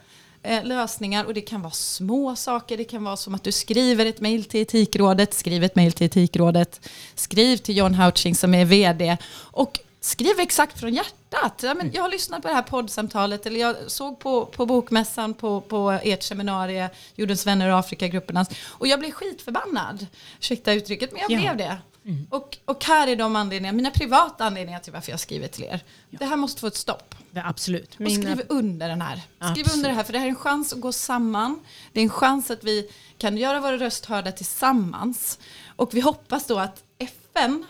eh, 0.46 0.64
lösningar 0.64 1.24
och 1.24 1.34
det 1.34 1.40
kan 1.40 1.62
vara 1.62 1.72
små 1.72 2.36
saker. 2.36 2.76
Det 2.76 2.84
kan 2.84 3.04
vara 3.04 3.16
som 3.16 3.34
att 3.34 3.44
du 3.44 3.52
skriver 3.52 4.06
ett 4.06 4.20
mejl 4.20 4.44
till 4.44 4.60
Etikrådet, 4.60 5.34
skriv 5.34 5.64
ett 5.64 5.76
mejl 5.76 5.92
till 5.92 6.06
Etikrådet, 6.06 6.88
skriv 7.14 7.56
till 7.56 7.76
John 7.76 7.94
Houching 7.94 8.34
som 8.34 8.54
är 8.54 8.64
vd 8.64 9.16
och 9.34 9.78
skriv 10.00 10.40
exakt 10.40 10.80
från 10.80 10.94
hjärtat. 10.94 11.60
Ja, 11.62 11.74
men 11.74 11.90
jag 11.94 12.02
har 12.02 12.08
lyssnat 12.08 12.42
på 12.42 12.48
det 12.48 12.54
här 12.54 12.62
poddsamtalet 12.62 13.46
eller 13.46 13.60
jag 13.60 13.76
såg 13.86 14.18
på, 14.18 14.46
på 14.46 14.66
bokmässan 14.66 15.34
på, 15.34 15.60
på 15.60 15.90
ert 16.02 16.22
seminarium, 16.22 16.88
Jordens 17.14 17.46
vänner 17.46 17.72
och 17.72 17.78
Afrikagruppernas 17.78 18.48
och 18.66 18.86
jag 18.86 18.98
blev 18.98 19.10
skitförbannad. 19.10 20.06
Ursäkta 20.38 20.72
uttrycket, 20.72 21.12
men 21.12 21.20
jag 21.20 21.30
ja. 21.30 21.38
blev 21.38 21.56
det. 21.56 21.78
Mm. 22.06 22.26
Och, 22.30 22.58
och 22.64 22.84
här 22.84 23.06
är 23.06 23.16
de 23.16 23.36
anledningarna, 23.36 23.76
mina 23.76 23.90
privata 23.90 24.44
anledningar 24.44 24.80
till 24.80 24.92
varför 24.92 25.10
jag 25.10 25.20
skriver 25.20 25.48
till 25.48 25.64
er. 25.64 25.80
Ja. 26.10 26.18
Det 26.18 26.24
här 26.24 26.36
måste 26.36 26.60
få 26.60 26.66
ett 26.66 26.76
stopp. 26.76 27.14
Ja, 27.30 27.42
absolut. 27.46 27.98
Mina... 27.98 28.10
Och 28.10 28.36
skriv 28.38 28.46
under 28.48 28.88
den 28.88 29.02
här. 29.02 29.16
Skriv 29.16 29.50
absolut. 29.50 29.74
under 29.74 29.88
det 29.88 29.94
här, 29.94 30.04
för 30.04 30.12
det 30.12 30.18
här 30.18 30.26
är 30.26 30.30
en 30.30 30.36
chans 30.36 30.72
att 30.72 30.80
gå 30.80 30.92
samman. 30.92 31.60
Det 31.92 32.00
är 32.00 32.04
en 32.04 32.10
chans 32.10 32.50
att 32.50 32.64
vi 32.64 32.90
kan 33.18 33.36
göra 33.36 33.60
våra 33.60 33.76
röst 33.76 34.06
hörda 34.06 34.32
tillsammans. 34.32 35.38
Och 35.76 35.94
vi 35.94 36.00
hoppas 36.00 36.46
då 36.46 36.58
att 36.58 36.82
FN 36.98 37.64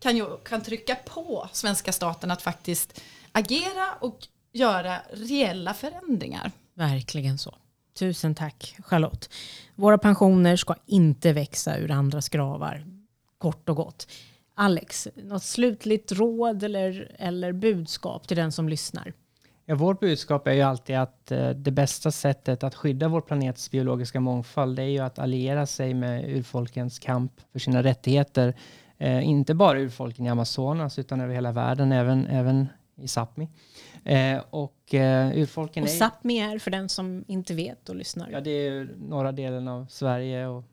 kan, 0.00 0.16
ju, 0.16 0.36
kan 0.36 0.62
trycka 0.62 0.94
på 0.94 1.48
svenska 1.52 1.92
staten 1.92 2.30
att 2.30 2.42
faktiskt 2.42 3.00
agera 3.32 3.92
och 4.00 4.26
göra 4.52 4.98
reella 5.12 5.74
förändringar. 5.74 6.52
Verkligen 6.74 7.38
så. 7.38 7.54
Tusen 7.98 8.34
tack 8.34 8.76
Charlotte. 8.84 9.30
Våra 9.74 9.98
pensioner 9.98 10.56
ska 10.56 10.74
inte 10.86 11.32
växa 11.32 11.76
ur 11.76 11.90
andras 11.90 12.28
gravar 12.28 12.84
kort 13.42 13.68
och 13.68 13.76
gott. 13.76 14.06
Alex, 14.54 15.08
något 15.14 15.42
slutligt 15.42 16.12
råd 16.12 16.62
eller, 16.62 17.16
eller 17.18 17.52
budskap 17.52 18.28
till 18.28 18.36
den 18.36 18.52
som 18.52 18.68
lyssnar? 18.68 19.12
Ja, 19.66 19.74
vårt 19.74 20.00
budskap 20.00 20.46
är 20.46 20.52
ju 20.52 20.62
alltid 20.62 20.96
att 20.96 21.32
eh, 21.32 21.50
det 21.50 21.70
bästa 21.70 22.10
sättet 22.10 22.64
att 22.64 22.74
skydda 22.74 23.08
vår 23.08 23.20
planets 23.20 23.70
biologiska 23.70 24.20
mångfald, 24.20 24.78
är 24.78 24.82
ju 24.82 24.98
att 24.98 25.18
alliera 25.18 25.66
sig 25.66 25.94
med 25.94 26.36
urfolkens 26.36 26.98
kamp 26.98 27.32
för 27.52 27.58
sina 27.58 27.82
rättigheter. 27.82 28.54
Eh, 28.98 29.28
inte 29.28 29.54
bara 29.54 29.80
urfolken 29.80 30.26
i 30.26 30.28
Amazonas, 30.28 30.98
utan 30.98 31.20
över 31.20 31.34
hela 31.34 31.52
världen, 31.52 31.92
även, 31.92 32.26
även 32.26 32.68
i 32.96 33.06
Sápmi. 33.06 33.48
Eh, 34.04 34.40
och 34.50 34.94
eh, 34.94 35.38
urfolken 35.38 35.82
och 35.82 35.88
är... 35.88 35.92
Sápmi 35.92 36.40
är, 36.40 36.58
för 36.58 36.70
den 36.70 36.88
som 36.88 37.24
inte 37.28 37.54
vet 37.54 37.88
och 37.88 37.96
lyssnar? 37.96 38.30
Ja, 38.30 38.40
det 38.40 38.50
är 38.50 38.88
norra 38.98 39.32
delen 39.32 39.68
av 39.68 39.86
Sverige 39.86 40.46
och 40.46 40.64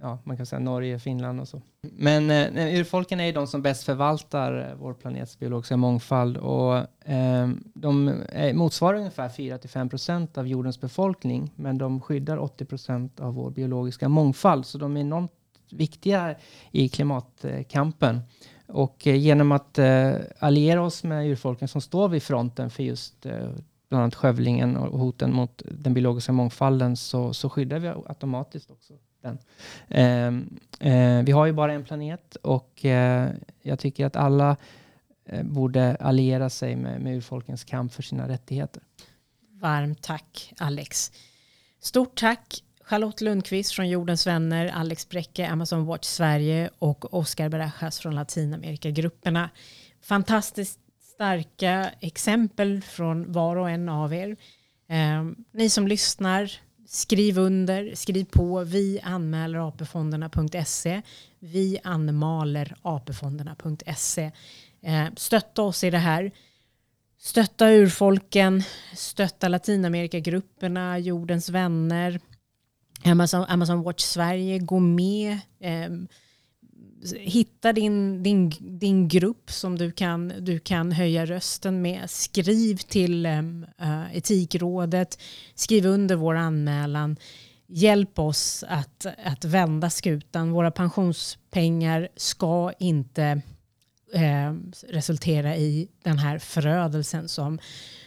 ja, 0.00 0.18
man 0.24 0.36
kan 0.36 0.46
säga 0.46 0.60
Norge, 0.60 0.98
Finland 0.98 1.40
och 1.40 1.48
så. 1.48 1.62
Men 1.80 2.30
eh, 2.30 2.80
urfolken 2.80 3.20
är 3.20 3.24
ju 3.24 3.32
de 3.32 3.46
som 3.46 3.62
bäst 3.62 3.84
förvaltar 3.84 4.68
eh, 4.70 4.76
vår 4.78 4.94
planets 4.94 5.38
biologiska 5.38 5.76
mångfald 5.76 6.36
och 6.36 6.76
ehm, 7.04 7.50
eh, 7.52 7.70
de 7.74 8.08
är, 8.28 8.54
motsvarar 8.54 8.98
ungefär 8.98 9.28
4-5% 9.28 10.38
av 10.38 10.48
jordens 10.48 10.80
befolkning, 10.80 11.52
men 11.56 11.78
de 11.78 12.00
skyddar 12.00 12.38
80% 12.38 13.20
av 13.20 13.34
vår 13.34 13.50
biologiska 13.50 14.08
mångfald, 14.08 14.66
så 14.66 14.78
de 14.78 14.96
är 14.96 15.00
enormt 15.00 15.32
viktiga 15.70 16.34
i 16.70 16.88
klimatkampen. 16.88 18.20
Och 18.66 19.06
eh, 19.06 19.16
genom 19.16 19.52
att 19.52 19.78
eh, 19.78 20.12
alliera 20.38 20.82
oss 20.82 21.04
med 21.04 21.26
urfolken 21.26 21.68
som 21.68 21.80
står 21.80 22.08
vid 22.08 22.22
fronten 22.22 22.70
för 22.70 22.82
just 22.82 23.26
eh, 23.26 23.48
bland 23.88 24.02
annat 24.02 24.14
skövlingen 24.14 24.76
och 24.76 24.98
hoten 24.98 25.34
mot 25.34 25.62
den 25.64 25.94
biologiska 25.94 26.32
mångfalden 26.32 26.96
så, 26.96 27.34
så 27.34 27.50
skyddar 27.50 27.78
vi 27.78 27.88
automatiskt 27.88 28.70
också 28.70 28.94
den. 29.22 29.38
Eh, 29.88 30.92
eh, 30.92 31.24
vi 31.24 31.32
har 31.32 31.46
ju 31.46 31.52
bara 31.52 31.72
en 31.72 31.84
planet 31.84 32.36
och 32.36 32.84
eh, 32.84 33.30
jag 33.62 33.78
tycker 33.78 34.06
att 34.06 34.16
alla 34.16 34.56
eh, 35.24 35.42
borde 35.42 35.96
alliera 35.96 36.50
sig 36.50 36.76
med, 36.76 37.00
med 37.00 37.16
urfolkens 37.16 37.64
kamp 37.64 37.92
för 37.92 38.02
sina 38.02 38.28
rättigheter. 38.28 38.82
Varmt 39.60 40.02
tack 40.02 40.52
Alex. 40.58 41.12
Stort 41.80 42.18
tack 42.18 42.62
Charlotte 42.88 43.20
Lundqvist 43.20 43.72
från 43.72 43.88
Jordens 43.88 44.26
vänner, 44.26 44.66
Alex 44.66 45.08
Bräcke, 45.08 45.48
Amazon 45.48 45.86
Watch 45.86 46.06
Sverige 46.06 46.70
och 46.78 47.14
Oscar 47.14 47.48
Barajas 47.48 47.98
från 47.98 48.14
Latinamerikagrupperna. 48.14 49.50
Fantastiskt 50.02 50.80
starka 51.14 51.90
exempel 52.00 52.82
från 52.82 53.32
var 53.32 53.56
och 53.56 53.70
en 53.70 53.88
av 53.88 54.14
er. 54.14 54.36
Eh, 54.88 55.24
ni 55.52 55.70
som 55.70 55.88
lyssnar, 55.88 56.52
skriv 56.88 57.38
under, 57.38 57.94
skriv 57.94 58.24
på. 58.24 58.64
Vi 58.64 59.00
anmäler 59.02 59.68
apfonderna.se. 59.68 61.02
Vi 61.38 61.78
anmaler 61.84 62.76
apfonderna.se. 62.82 64.30
Eh, 64.82 65.06
stötta 65.16 65.62
oss 65.62 65.84
i 65.84 65.90
det 65.90 65.98
här. 65.98 66.30
Stötta 67.20 67.70
urfolken, 67.70 68.62
stötta 68.94 69.48
Latinamerikagrupperna, 69.48 70.98
Jordens 70.98 71.48
vänner, 71.48 72.20
Amazon, 73.04 73.44
Amazon 73.48 73.82
Watch 73.82 74.02
Sverige, 74.02 74.58
gå 74.58 74.78
med. 74.78 75.38
Eh, 75.60 75.90
Hitta 77.18 77.72
din, 77.72 78.22
din, 78.22 78.52
din 78.60 79.08
grupp 79.08 79.50
som 79.50 79.78
du 79.78 79.92
kan, 79.92 80.32
du 80.40 80.58
kan 80.58 80.92
höja 80.92 81.26
rösten 81.26 81.82
med. 81.82 82.10
Skriv 82.10 82.76
till 82.76 83.26
um, 83.26 83.66
Etikrådet, 84.12 85.18
skriv 85.54 85.86
under 85.86 86.16
vår 86.16 86.34
anmälan. 86.34 87.16
Hjälp 87.66 88.18
oss 88.18 88.64
att, 88.68 89.06
att 89.24 89.44
vända 89.44 89.90
skutan. 89.90 90.50
Våra 90.50 90.70
pensionspengar 90.70 92.08
ska 92.16 92.72
inte 92.78 93.42
eh, 94.14 94.54
resultera 94.88 95.56
i 95.56 95.88
den 96.02 96.18
här 96.18 96.38
förödelsen 96.38 97.28
som 97.28 97.58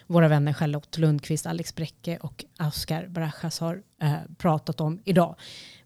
våra 0.08 0.28
vänner 0.28 0.54
Charlotte 0.54 0.98
Lundqvist, 0.98 1.46
Alex 1.46 1.76
Bräcke 1.76 2.18
och 2.18 2.46
Oskar 2.60 3.08
Brachas 3.08 3.60
har 3.60 3.82
eh, 4.02 4.14
pratat 4.38 4.82
om 4.82 5.00
idag. 5.06 5.36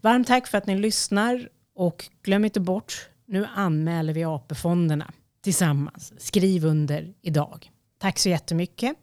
Varmt 0.02 0.28
tack 0.28 0.48
för 0.48 0.58
att 0.58 0.68
ni 0.68 0.78
lyssnar 0.78 1.50
och 1.76 2.06
glöm 2.24 2.46
inte 2.46 2.60
bort, 2.60 3.10
nu 3.26 3.48
anmäler 3.56 4.14
vi 4.14 4.24
AP-fonderna 4.24 5.14
tillsammans. 5.42 6.14
Skriv 6.18 6.66
under 6.66 7.14
idag. 7.22 7.72
Tack 7.98 8.20
så 8.20 8.30
jättemycket. 8.30 8.96